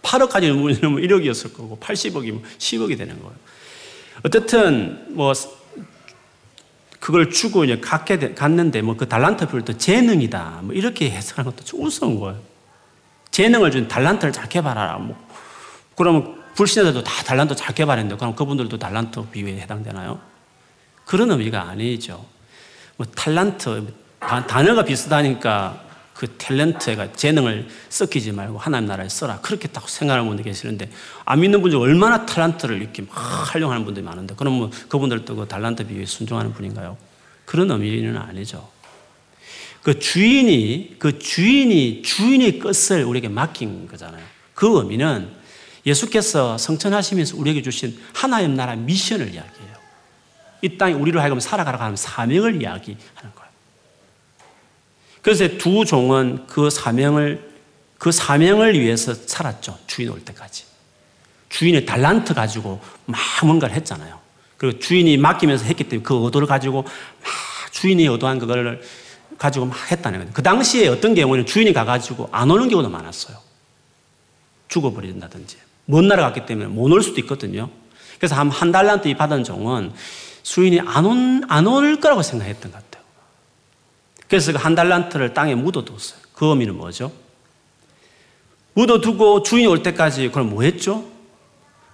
8억까지 0.00 0.48
넘으면 0.48 0.74
1억이었을 1.02 1.52
거고, 1.52 1.78
80억이면 1.78 2.40
10억이 2.56 2.96
되는 2.96 3.20
거예요. 3.20 3.34
어쨌든, 4.22 5.04
뭐, 5.10 5.34
그걸 6.98 7.28
주고 7.28 7.66
이제 7.66 7.78
갖게 7.78 8.18
되, 8.18 8.32
갔는데 8.32 8.80
뭐 8.80 8.96
그 8.96 9.06
달란트 9.06 9.48
표를 9.48 9.66
또 9.66 9.76
재능이다. 9.76 10.60
뭐 10.62 10.74
이렇게 10.74 11.10
해석하는 11.10 11.50
것도 11.50 11.62
좀 11.62 11.84
우스운 11.84 12.18
거예요. 12.18 12.55
재능을 13.30 13.70
준 13.70 13.88
달란트를 13.88 14.32
잘 14.32 14.48
개발하라. 14.48 14.98
뭐. 14.98 15.16
그러면 15.96 16.42
불신자들도 16.54 17.04
다 17.04 17.22
달란트 17.24 17.54
잘 17.54 17.74
개발했는데 17.74 18.16
그럼 18.16 18.34
그분들도 18.34 18.78
달란트 18.78 19.26
비유에 19.30 19.60
해당되나요? 19.60 20.18
그런 21.04 21.30
의미가 21.30 21.62
아니죠. 21.62 22.24
뭐 22.96 23.06
탈란트 23.06 23.92
단어가 24.20 24.82
비슷하니까 24.82 25.86
그 26.16 26.26
탤런트가 26.38 27.14
재능을 27.14 27.68
섞이지 27.90 28.32
말고 28.32 28.56
하나님 28.56 28.88
나라에 28.88 29.08
써라. 29.08 29.38
그렇게 29.42 29.68
딱 29.68 29.86
생각하는 29.86 30.26
분들 30.26 30.44
계시는데 30.46 30.90
안 31.26 31.40
믿는 31.40 31.60
분들 31.60 31.78
얼마나 31.78 32.24
탤런트를 32.24 32.80
이렇게 32.80 33.02
막 33.02 33.12
활용하는 33.54 33.84
분들이 33.84 34.02
많은데 34.04 34.34
그러면 34.36 34.58
뭐 34.58 34.70
그분들도 34.88 35.36
그 35.36 35.46
달란트 35.46 35.86
비유에 35.86 36.06
순종하는 36.06 36.54
분인가요? 36.54 36.96
그런 37.44 37.70
의미는 37.70 38.16
아니죠. 38.16 38.66
그 39.86 40.00
주인이 40.00 40.96
그 40.98 41.16
주인이 41.16 42.02
주인의 42.02 42.58
것을 42.58 43.04
우리에게 43.04 43.28
맡긴 43.28 43.86
거잖아요. 43.86 44.24
그 44.52 44.78
의미는 44.78 45.30
예수께서 45.86 46.58
성천하시면서 46.58 47.36
우리에게 47.36 47.62
주신 47.62 47.96
하나님 48.12 48.56
나라 48.56 48.74
미션을 48.74 49.32
이야기해요. 49.32 49.76
이 50.62 50.76
땅에 50.76 50.92
우리로 50.94 51.20
하여금 51.20 51.38
살아가라고 51.38 51.84
하는 51.84 51.94
사명을 51.94 52.60
이야기하는 52.62 53.32
거예요. 53.36 53.50
그래서 55.22 55.46
두 55.56 55.84
종은 55.84 56.48
그 56.48 56.68
사명을 56.68 57.48
그 57.96 58.10
사명을 58.10 58.80
위해서 58.80 59.14
살았죠. 59.14 59.78
주인 59.86 60.08
올 60.08 60.20
때까지. 60.24 60.64
주인의 61.48 61.86
달란트 61.86 62.34
가지고 62.34 62.80
막 63.04 63.20
뭔가를 63.44 63.76
했잖아요. 63.76 64.18
그리고 64.56 64.80
주인이 64.80 65.16
맡기면서 65.16 65.64
했기 65.66 65.84
때문에 65.84 66.02
그 66.02 66.24
의도를 66.24 66.48
가지고 66.48 66.82
막 66.82 66.92
주인이 67.70 68.04
의도한 68.04 68.40
그걸 68.40 68.82
가지고 69.38 69.66
막 69.66 69.90
했다는 69.90 70.18
거예요. 70.20 70.32
그 70.32 70.42
당시에 70.42 70.88
어떤 70.88 71.14
경우는 71.14 71.46
주인이 71.46 71.72
가가지고 71.72 72.28
안 72.32 72.50
오는 72.50 72.68
경우도 72.68 72.88
많았어요. 72.88 73.36
죽어버린다든지. 74.68 75.56
먼 75.86 76.08
나라 76.08 76.24
갔기 76.24 76.46
때문에 76.46 76.68
못 76.68 76.90
올 76.92 77.02
수도 77.02 77.20
있거든요. 77.20 77.68
그래서 78.18 78.34
한, 78.34 78.50
한 78.50 78.72
달란트 78.72 79.14
받은 79.16 79.44
종은 79.44 79.92
수인이 80.42 80.80
안, 80.80 81.04
온, 81.06 81.42
안 81.48 81.66
올 81.66 82.00
거라고 82.00 82.22
생각했던 82.22 82.72
것 82.72 82.78
같아요. 82.78 83.04
그래서 84.28 84.52
그 84.52 84.58
한 84.58 84.74
달란트를 84.74 85.34
땅에 85.34 85.54
묻어뒀어요. 85.54 86.18
그 86.34 86.46
의미는 86.46 86.76
뭐죠? 86.76 87.12
묻어두고 88.74 89.42
주인이 89.42 89.66
올 89.66 89.82
때까지 89.82 90.30
그럼 90.30 90.50
뭐 90.50 90.62
했죠? 90.62 91.04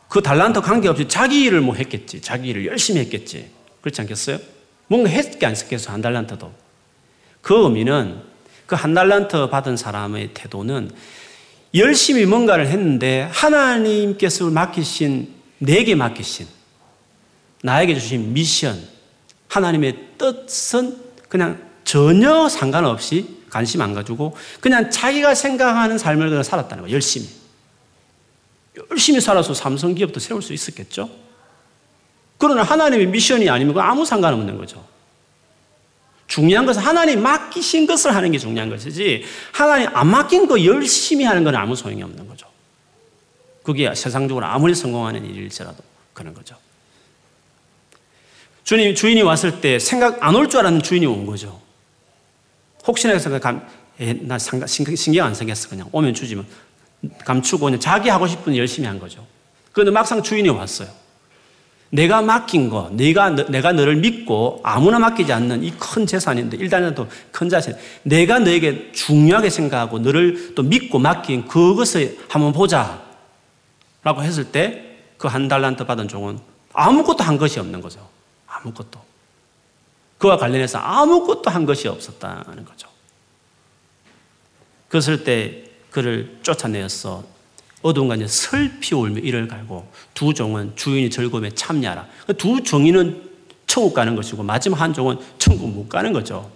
그 0.09 0.21
달란트 0.23 0.61
관계없이 0.61 1.09
자기 1.09 1.43
일을 1.45 1.61
뭐 1.61 1.75
했겠지. 1.75 2.21
자기 2.21 2.49
일을 2.49 2.67
열심히 2.67 3.01
했겠지. 3.01 3.51
그렇지 3.81 4.01
않겠어요? 4.03 4.39
뭔가 4.89 5.09
했게 5.09 5.47
안 5.47 5.55
했겠어, 5.55 5.93
한 5.93 6.03
달란트도. 6.03 6.53
그 7.43 7.65
의미는 7.65 8.23
그 8.67 8.75
한 8.75 8.95
달란트 8.95 9.51
받은 9.51 9.77
사람의 9.77 10.31
태도는 10.33 10.91
열심히 11.75 12.25
뭔가를 12.25 12.69
했는데 12.69 13.29
하나님께서 13.31 14.49
맡기신 14.49 15.33
내게 15.59 15.95
맡기신 15.95 16.47
나에게 17.63 17.95
주신 17.95 18.33
미션 18.33 18.83
하나님의 19.49 19.97
뜻은 20.17 20.97
그냥 21.29 21.61
전혀 21.85 22.49
상관없이 22.49 23.43
관심 23.51 23.83
안 23.83 23.93
가지고 23.93 24.35
그냥 24.61 24.91
자기가 24.91 25.35
생각하는 25.35 25.99
삶을 25.99 26.29
그냥 26.31 26.43
살았다는 26.43 26.85
거예요. 26.85 26.95
열심히. 26.95 27.29
열심히 28.91 29.21
살아서 29.21 29.53
삼성 29.53 29.95
기업도 29.95 30.19
세울 30.19 30.41
수 30.41 30.55
있었겠죠? 30.55 31.11
그러나 32.39 32.63
하나님의 32.63 33.09
미션이 33.09 33.51
아니면 33.51 33.79
아무 33.79 34.07
상관없는 34.07 34.57
거죠. 34.57 34.83
중요한 36.33 36.65
것은 36.65 36.81
하나님 36.81 37.23
맡기신 37.23 37.87
것을 37.87 38.15
하는 38.15 38.33
게 38.33 38.39
중요한 38.39 38.71
것이지 38.71 39.23
하나님 39.53 39.95
안 39.95 40.07
맡긴 40.07 40.47
거 40.47 40.65
열심히 40.65 41.27
하는 41.27 41.45
건 41.45 41.55
아무 41.55 41.77
소용이 41.77 42.03
없는 42.03 42.27
거죠. 42.27 42.47
그게 43.63 43.95
세상적으로 43.95 44.47
아무리 44.47 44.75
성공하는 44.75 45.27
일일지라도 45.27 45.77
그런 46.15 46.33
거죠. 46.33 46.57
주님, 48.65 48.95
주인이 48.95 49.21
왔을 49.21 49.61
때 49.61 49.79
생각 49.79 50.23
안 50.25 50.35
올 50.35 50.49
줄 50.49 50.61
알았는 50.61 50.83
주인이 50.83 51.05
온 51.05 51.27
거죠. 51.27 51.61
혹시나 52.87 53.13
해서 53.13 53.39
감, 53.39 53.69
에, 54.01 54.15
나 54.15 54.39
신경 54.39 55.27
안 55.27 55.35
생겼어. 55.35 55.69
그냥 55.69 55.91
오면 55.93 56.15
주지만 56.15 56.47
감추고 57.27 57.67
그냥 57.67 57.79
자기 57.79 58.09
하고 58.09 58.27
싶은 58.27 58.57
열심히 58.57 58.89
한 58.89 58.99
거죠. 58.99 59.27
그런데 59.73 59.91
막상 59.91 60.23
주인이 60.23 60.49
왔어요. 60.49 60.89
내가 61.95 62.23
맡긴 62.23 62.71
거, 62.71 62.89
내가, 62.93 63.29
내가 63.29 63.73
너를 63.73 63.97
믿고 63.97 64.61
아무나 64.65 64.99
맡기지 64.99 65.31
않는 65.31 65.63
이 65.63 65.73
큰 65.79 66.07
재산인데, 66.07 66.57
일단은 66.57 66.95
큰 67.31 67.51
자신. 67.51 67.75
내가 68.03 68.39
너에게 68.39 68.91
중요하게 68.93 69.51
생각하고 69.51 69.99
너를 69.99 70.55
또 70.55 70.63
믿고 70.63 70.99
맡긴 70.99 71.47
그것을 71.49 72.19
한번 72.31 72.53
보자. 72.55 73.03
라고 74.03 74.23
했을 74.23 74.45
때 74.45 74.89
그 75.19 75.29
한 75.29 75.47
달란트 75.49 75.85
받은 75.85 76.09
종은 76.09 76.39
아무것도 76.73 77.23
한 77.23 77.37
것이 77.39 77.61
없는 77.61 77.81
거죠. 77.83 78.09
아무것도. 78.47 78.99
그와 80.19 80.37
관련해서 80.39 80.79
아무것도 80.79 81.51
한 81.51 81.67
것이 81.67 81.87
없었다는 81.89 82.65
거죠. 82.65 82.89
그랬을 84.89 85.23
때 85.25 85.65
그를 85.91 86.39
쫓아내었어. 86.43 87.23
어두운 87.83 88.09
간에 88.09 88.27
슬피 88.27 88.95
울며 88.95 89.21
이를 89.21 89.49
갈고 89.49 89.91
두 90.15 90.33
종은 90.33 90.73
주인이 90.77 91.11
즐거움에 91.11 91.51
참여하라. 91.51 92.07
두 92.39 92.63
종이는 92.63 93.31
천국 93.67 93.95
가는 93.95 94.15
것이고 94.15 94.43
마지막 94.43 94.81
한 94.81 94.95
종은 94.95 95.19
천국 95.39 95.69
못 95.71 95.89
가는 95.89 96.13
거죠. 96.13 96.51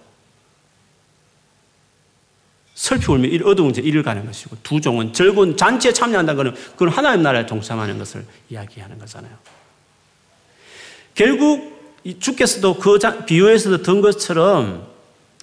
슬피 2.75 3.11
울며 3.11 3.29
어두운 3.49 3.73
데 3.73 3.81
이를 3.81 4.03
가는 4.03 4.25
것이고 4.25 4.57
두 4.63 4.81
종은 4.81 5.13
즐거운 5.13 5.57
잔치에 5.57 5.93
참여한다는 5.93 6.45
것은 6.45 6.71
그건 6.73 6.91
하나님 6.91 7.23
나라에 7.23 7.47
동참하는 7.47 7.99
것을 7.99 8.25
이야기하는 8.51 8.99
거잖아요. 8.99 9.33
결국 11.15 11.75
주께서도 12.21 12.75
그 12.79 12.99
비유에서도 13.27 13.83
든 13.83 14.01
것처럼 14.01 14.87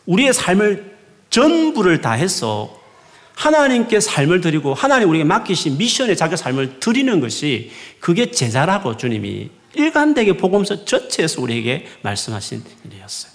우리의 0.06 0.34
삶을 0.34 0.94
전부를 1.30 2.02
다해서 2.02 2.80
하나님께 3.36 4.00
삶을 4.00 4.42
드리고 4.42 4.74
하나님 4.74 5.10
우리에게 5.10 5.24
맡기신 5.26 5.78
미션에 5.78 6.16
자기 6.16 6.38
삶을 6.38 6.80
드리는 6.80 7.20
것이 7.20 7.72
그게 8.00 8.32
제자라고 8.32 8.98
주님이 8.98 9.50
일관되게 9.74 10.38
복음서 10.38 10.86
전체에서 10.86 11.42
우리에게 11.42 11.88
말씀하신 12.02 12.64
일이었어요. 12.86 13.34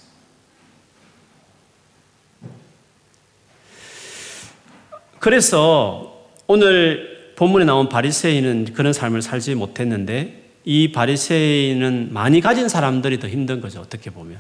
그래서 5.18 6.26
오늘 6.46 7.34
본문에 7.36 7.64
나온 7.64 7.88
바리새인은 7.88 8.72
그런 8.72 8.92
삶을 8.92 9.22
살지 9.22 9.54
못했는데 9.56 10.50
이 10.64 10.92
바리새인은 10.92 12.12
많이 12.12 12.40
가진 12.40 12.68
사람들이 12.68 13.18
더 13.18 13.28
힘든 13.28 13.60
거죠. 13.60 13.80
어떻게 13.80 14.10
보면 14.10 14.38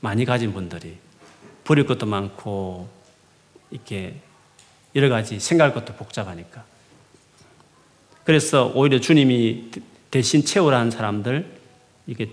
많이 0.00 0.24
가진 0.24 0.52
분들이 0.52 0.96
버릴 1.64 1.84
것도 1.84 2.06
많고 2.06 2.88
이렇게 3.70 4.20
여러 4.94 5.08
가지 5.08 5.38
생각할 5.38 5.74
것도 5.74 5.94
복잡하니까. 5.94 6.64
그래서 8.24 8.72
오히려 8.74 9.00
주님이 9.00 9.70
대신 10.10 10.44
채우라는 10.44 10.90
사람들, 10.90 11.46
이게 12.06 12.30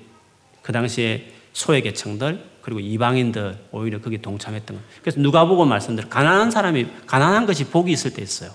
그 0.62 0.72
당시에 0.72 1.32
소외계층들, 1.54 2.44
그리고 2.62 2.80
이방인들, 2.80 3.58
오히려 3.72 4.02
거기에 4.02 4.22
동참했던 4.22 4.78
거예요. 4.78 4.90
그래서 5.02 5.22
누가 5.22 5.46
보고 5.46 5.66
말씀드려. 5.66 6.10
가난한 6.10 6.52
사람이, 6.52 6.88
가난한 7.06 7.46
것이 7.46 7.66
복이 7.66 7.92
있을 7.92 8.14
때 8.14 8.22
있어요. 8.22 8.52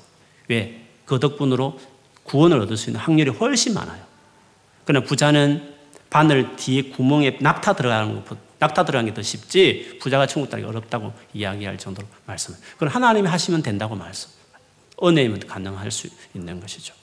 왜? 0.48 0.84
그 1.04 1.18
덕분으로 1.20 1.78
구원을 2.24 2.60
얻을 2.60 2.76
수 2.76 2.90
있는 2.90 3.00
확률이 3.00 3.30
훨씬 3.30 3.74
많아요. 3.74 4.02
그러나 4.84 5.06
부자는 5.06 5.74
바늘 6.10 6.56
뒤에 6.56 6.90
구멍에 6.90 7.38
낙타 7.40 7.74
들어가는 7.74 8.14
것 8.24 8.49
낙타 8.60 8.84
들어가는 8.84 9.10
게 9.10 9.14
더 9.14 9.22
쉽지 9.22 9.98
부자가 10.00 10.26
천국 10.26 10.50
가기 10.50 10.62
어렵다고 10.62 11.12
이야기할 11.34 11.78
정도로 11.78 12.06
말씀을. 12.26 12.58
그건 12.74 12.88
하나님이 12.88 13.26
하시면 13.26 13.62
된다고 13.62 13.96
말씀. 13.96 14.30
은혜이면 15.02 15.40
가능할 15.46 15.90
수 15.90 16.08
있는 16.34 16.60
것이죠. 16.60 16.94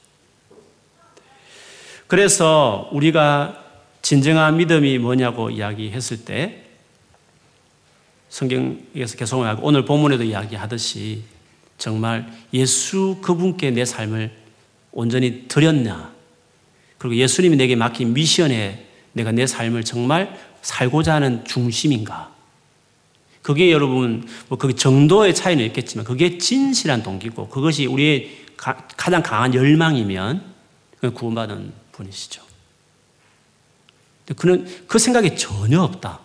그래서 2.05 2.88
우리가 2.93 3.66
진정한 4.01 4.55
믿음이 4.58 4.99
뭐냐고 4.99 5.49
이야기했을 5.49 6.24
때 6.24 6.64
성경에서 8.30 9.18
계속 9.18 9.43
하고 9.43 9.66
오늘 9.66 9.84
본문에도 9.84 10.24
이야기하듯이 10.24 11.24
정말 11.78 12.32
예수 12.53 13.18
그분께 13.22 13.72
내 13.72 13.84
삶을 13.84 14.32
온전히 14.91 15.47
드렸냐 15.47 16.14
그리고 16.97 17.16
예수님이 17.16 17.58
내게 17.58 17.76
맡긴 17.76 18.14
미션에 18.14 18.86
내가 19.14 19.32
내 19.32 19.47
삶을 19.47 19.84
정말 19.84 20.38
살고자 20.62 21.16
하는 21.16 21.45
중심인가? 21.45 22.32
그게 23.41 23.72
여러분, 23.72 24.28
뭐 24.49 24.58
그 24.58 24.76
정도의 24.76 25.34
차이는 25.34 25.64
있겠지만 25.68 26.05
그게 26.05 26.38
진실한 26.38 27.01
동기고 27.03 27.47
그것이 27.47 27.86
우리의 27.86 28.45
가, 28.58 28.88
장 28.97 29.24
강한 29.24 29.53
열망이면 29.53 30.43
구원받은 31.14 31.72
분이시죠. 31.93 32.41
그는 34.36 34.68
그 34.88 34.99
생각이 34.99 35.38
전혀 35.38 35.82
없다. 35.82 36.20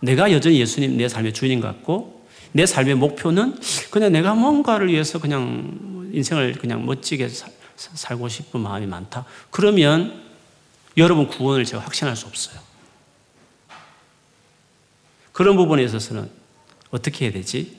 내가 0.00 0.32
여전히 0.32 0.58
예수님 0.58 0.96
내 0.96 1.08
삶의 1.08 1.32
주인인 1.32 1.60
것 1.60 1.68
같고 1.68 2.26
내 2.52 2.66
삶의 2.66 2.96
목표는 2.96 3.60
그냥 3.90 4.12
내가 4.12 4.34
뭔가를 4.34 4.88
위해서 4.88 5.20
그냥 5.20 6.10
인생을 6.12 6.54
그냥 6.54 6.84
멋지게 6.84 7.28
사, 7.28 7.48
살고 7.76 8.28
싶은 8.28 8.60
마음이 8.60 8.86
많다. 8.86 9.24
그러면 9.50 10.20
여러분 10.96 11.28
구원을 11.28 11.64
제가 11.64 11.82
확신할 11.84 12.16
수 12.16 12.26
없어요. 12.26 12.69
그런 15.40 15.56
부분에 15.56 15.82
있어서는 15.84 16.30
어떻게 16.90 17.24
해야 17.24 17.32
되지? 17.32 17.74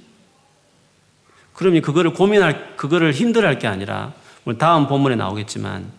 그러면 1.53 1.83
그거를 1.83 2.11
고민할, 2.11 2.75
그거를 2.75 3.13
힘들어할 3.13 3.59
게 3.59 3.67
아니라, 3.67 4.15
다음 4.57 4.87
본문에 4.87 5.15
나오겠지만, 5.15 5.91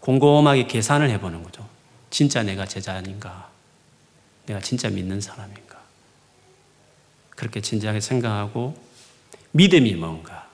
곰곰하게 0.00 0.66
계산을 0.66 1.08
해보는 1.10 1.44
거죠. 1.44 1.64
진짜 2.10 2.42
내가 2.42 2.66
제자 2.66 2.94
아닌가? 2.94 3.48
내가 4.46 4.58
진짜 4.58 4.90
믿는 4.90 5.20
사람인가? 5.20 5.78
그렇게 7.36 7.60
진지하게 7.60 8.00
생각하고, 8.00 8.76
믿음이 9.52 9.94
뭔가? 9.94 10.48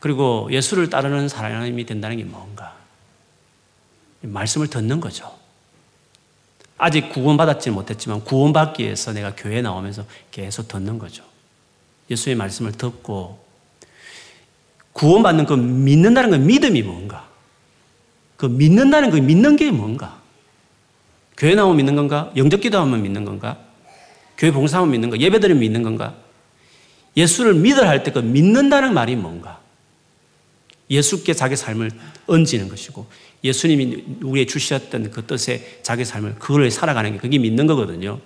그리고 0.00 0.48
예수를 0.50 0.88
따르는 0.88 1.28
사람이 1.28 1.84
된다는 1.84 2.16
게 2.16 2.24
뭔가? 2.24 2.74
말씀을 4.22 4.68
듣는 4.68 5.02
거죠. 5.02 5.43
아직 6.76 7.10
구원받았지 7.10 7.70
못했지만 7.70 8.24
구원받기 8.24 8.82
위해서 8.82 9.12
내가 9.12 9.34
교회에 9.34 9.62
나오면서 9.62 10.04
계속 10.30 10.68
듣는 10.68 10.98
거죠. 10.98 11.24
예수의 12.10 12.34
말씀을 12.36 12.72
듣고 12.72 13.44
구원받는 14.92 15.46
그 15.46 15.54
믿는다는 15.54 16.30
그 16.30 16.36
믿음이 16.36 16.82
뭔가? 16.82 17.28
그 18.36 18.46
믿는다는 18.46 19.10
그 19.10 19.16
믿는 19.16 19.56
게 19.56 19.70
뭔가? 19.70 20.20
교회 21.36 21.54
나오면 21.54 21.76
믿는 21.76 21.96
건가? 21.96 22.30
영적 22.36 22.60
기도하면 22.60 23.02
믿는 23.02 23.24
건가? 23.24 23.58
교회 24.36 24.52
봉사하면 24.52 24.90
믿는 24.92 25.10
건가? 25.10 25.24
예배드리면 25.24 25.60
믿는 25.60 25.82
건가? 25.82 26.14
예수를 27.16 27.54
믿으라 27.54 27.88
할때 27.88 28.12
그 28.12 28.18
믿는다는 28.20 28.94
말이 28.94 29.16
뭔가? 29.16 29.60
예수께 30.90 31.34
자기 31.34 31.56
삶을 31.56 31.90
얹는 32.26 32.68
것이고 32.68 33.06
예수님이 33.44 34.04
우리에 34.22 34.46
주셨던 34.46 35.10
그 35.10 35.26
뜻에 35.26 35.78
자기 35.82 36.04
삶을 36.04 36.36
그걸 36.38 36.70
살아가는 36.70 37.12
게 37.12 37.18
그게 37.18 37.38
믿는 37.38 37.66
거거든요. 37.66 38.18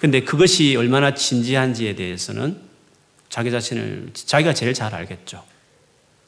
근데 0.00 0.20
그것이 0.20 0.74
얼마나 0.74 1.14
진지한지에 1.14 1.94
대해서는 1.94 2.56
자기 3.28 3.50
자신을 3.50 4.10
자기가 4.14 4.54
제일 4.54 4.74
잘 4.74 4.94
알겠죠. 4.94 5.44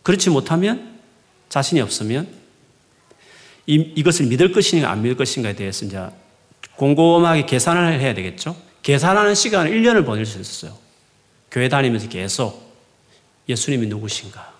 그렇지 0.03 0.31
못하면 0.31 1.01
자신이 1.49 1.81
없으면 1.81 2.29
이, 3.67 3.77
이것을 3.97 4.27
믿을 4.27 4.53
것인가 4.53 4.91
안 4.91 5.03
믿을 5.03 5.17
것인가에 5.17 5.57
대해서 5.57 5.87
이제 5.87 5.99
곰곰하게 6.77 7.47
계산을 7.47 8.01
해야 8.01 8.13
되겠죠. 8.15 8.55
계산하는 8.83 9.35
시간을 9.35 9.71
1년을 9.71 10.05
보낼 10.05 10.27
수 10.27 10.39
있어요. 10.39 10.77
교회 11.51 11.69
다니면서 11.69 12.09
계속 12.09 12.75
예수님이 13.49 13.87
누구신가? 13.87 14.54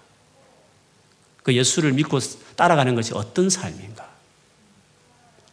그 1.45 1.55
예수를 1.55 1.93
믿고 1.93 2.19
따라가는 2.57 2.97
것이 2.97 3.13
어떤 3.15 3.49
삶인가. 3.49 4.09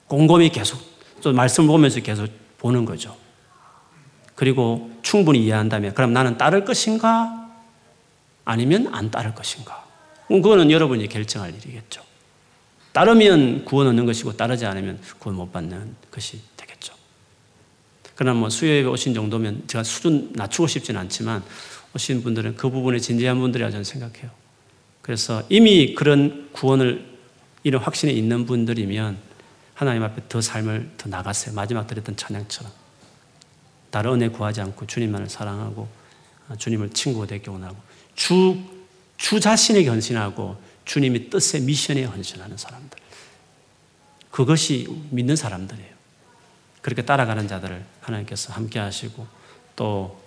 곰곰이 0.07 0.49
계속 0.49 0.81
또 1.21 1.31
말씀을 1.33 1.67
보면서 1.67 1.99
계속 1.99 2.27
보는 2.57 2.85
거죠. 2.85 3.15
그리고 4.35 4.89
충분히 5.03 5.43
이해한다면 5.45 5.93
그럼 5.93 6.13
나는 6.13 6.37
따를 6.37 6.65
것인가? 6.65 7.49
아니면 8.45 8.89
안 8.93 9.11
따를 9.11 9.35
것인가? 9.35 9.85
그거는 10.27 10.71
여러분이 10.71 11.07
결정할 11.09 11.53
일이겠죠. 11.53 12.01
따르면 12.93 13.65
구원 13.65 13.87
얻는 13.87 14.05
것이고 14.05 14.35
따르지 14.37 14.65
않으면 14.65 14.99
구원 15.19 15.37
못 15.37 15.51
받는 15.51 15.95
것이 16.09 16.39
되겠죠. 16.55 16.93
그러나 18.15 18.39
뭐 18.39 18.49
수요예배 18.49 18.87
오신 18.87 19.13
정도면 19.13 19.63
제가 19.67 19.83
수준 19.83 20.31
낮추고 20.33 20.67
싶지는 20.67 21.01
않지만 21.01 21.43
오신 21.95 22.23
분들은 22.23 22.55
그 22.55 22.69
부분에 22.69 22.99
진지한 22.99 23.39
분들이라 23.39 23.71
저는 23.71 23.83
생각해요. 23.83 24.40
그래서 25.02 25.43
이미 25.49 25.95
그런 25.95 26.49
구원을 26.52 27.10
이런 27.64 27.82
확신이 27.82 28.14
있는 28.14 28.45
분들이면 28.45 29.18
하나님 29.74 30.04
앞에 30.04 30.24
더 30.30 30.41
삶을 30.41 30.91
더 30.97 31.10
나갔어요. 31.10 31.56
마지막 31.56 31.88
드렸던 31.88 32.16
찬양처럼. 32.16 32.72
다른 33.89 34.14
은혜 34.14 34.30
구하지 34.30 34.62
않고 34.62 34.88
주님만을 34.88 35.30
사랑하고 35.30 35.88
주님을 36.58 36.91
친구가 36.91 37.28
되기 37.28 37.49
원하고 37.49 37.78
주, 38.16 38.58
주 39.18 39.39
자신에게 39.39 39.89
헌신하고 39.89 40.62
주님의 40.86 41.30
뜻에 41.30 41.60
미션에 41.60 42.04
헌신하는 42.06 42.58
사람들. 42.58 42.99
그것이 44.32 44.88
믿는 45.10 45.36
사람들이에요. 45.36 45.91
그렇게 46.82 47.04
따라가는 47.04 47.47
자들을 47.47 47.86
하나님께서 48.02 48.54
함께 48.54 48.80
하시고 48.80 49.28
또 49.76 50.22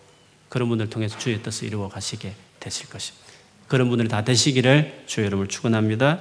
그런 0.49 0.68
분들 0.68 0.91
통해서 0.91 1.18
주의 1.18 1.43
뜻을 1.43 1.66
이루어 1.66 1.89
가시게 1.89 2.35
되실 2.61 2.89
것입니다. 2.89 3.24
그런 3.68 3.88
분들이 3.88 4.08
다 4.08 4.24
되시기를 4.24 5.04
주의 5.06 5.26
이름을 5.26 5.48
축원합니다. 5.48 6.20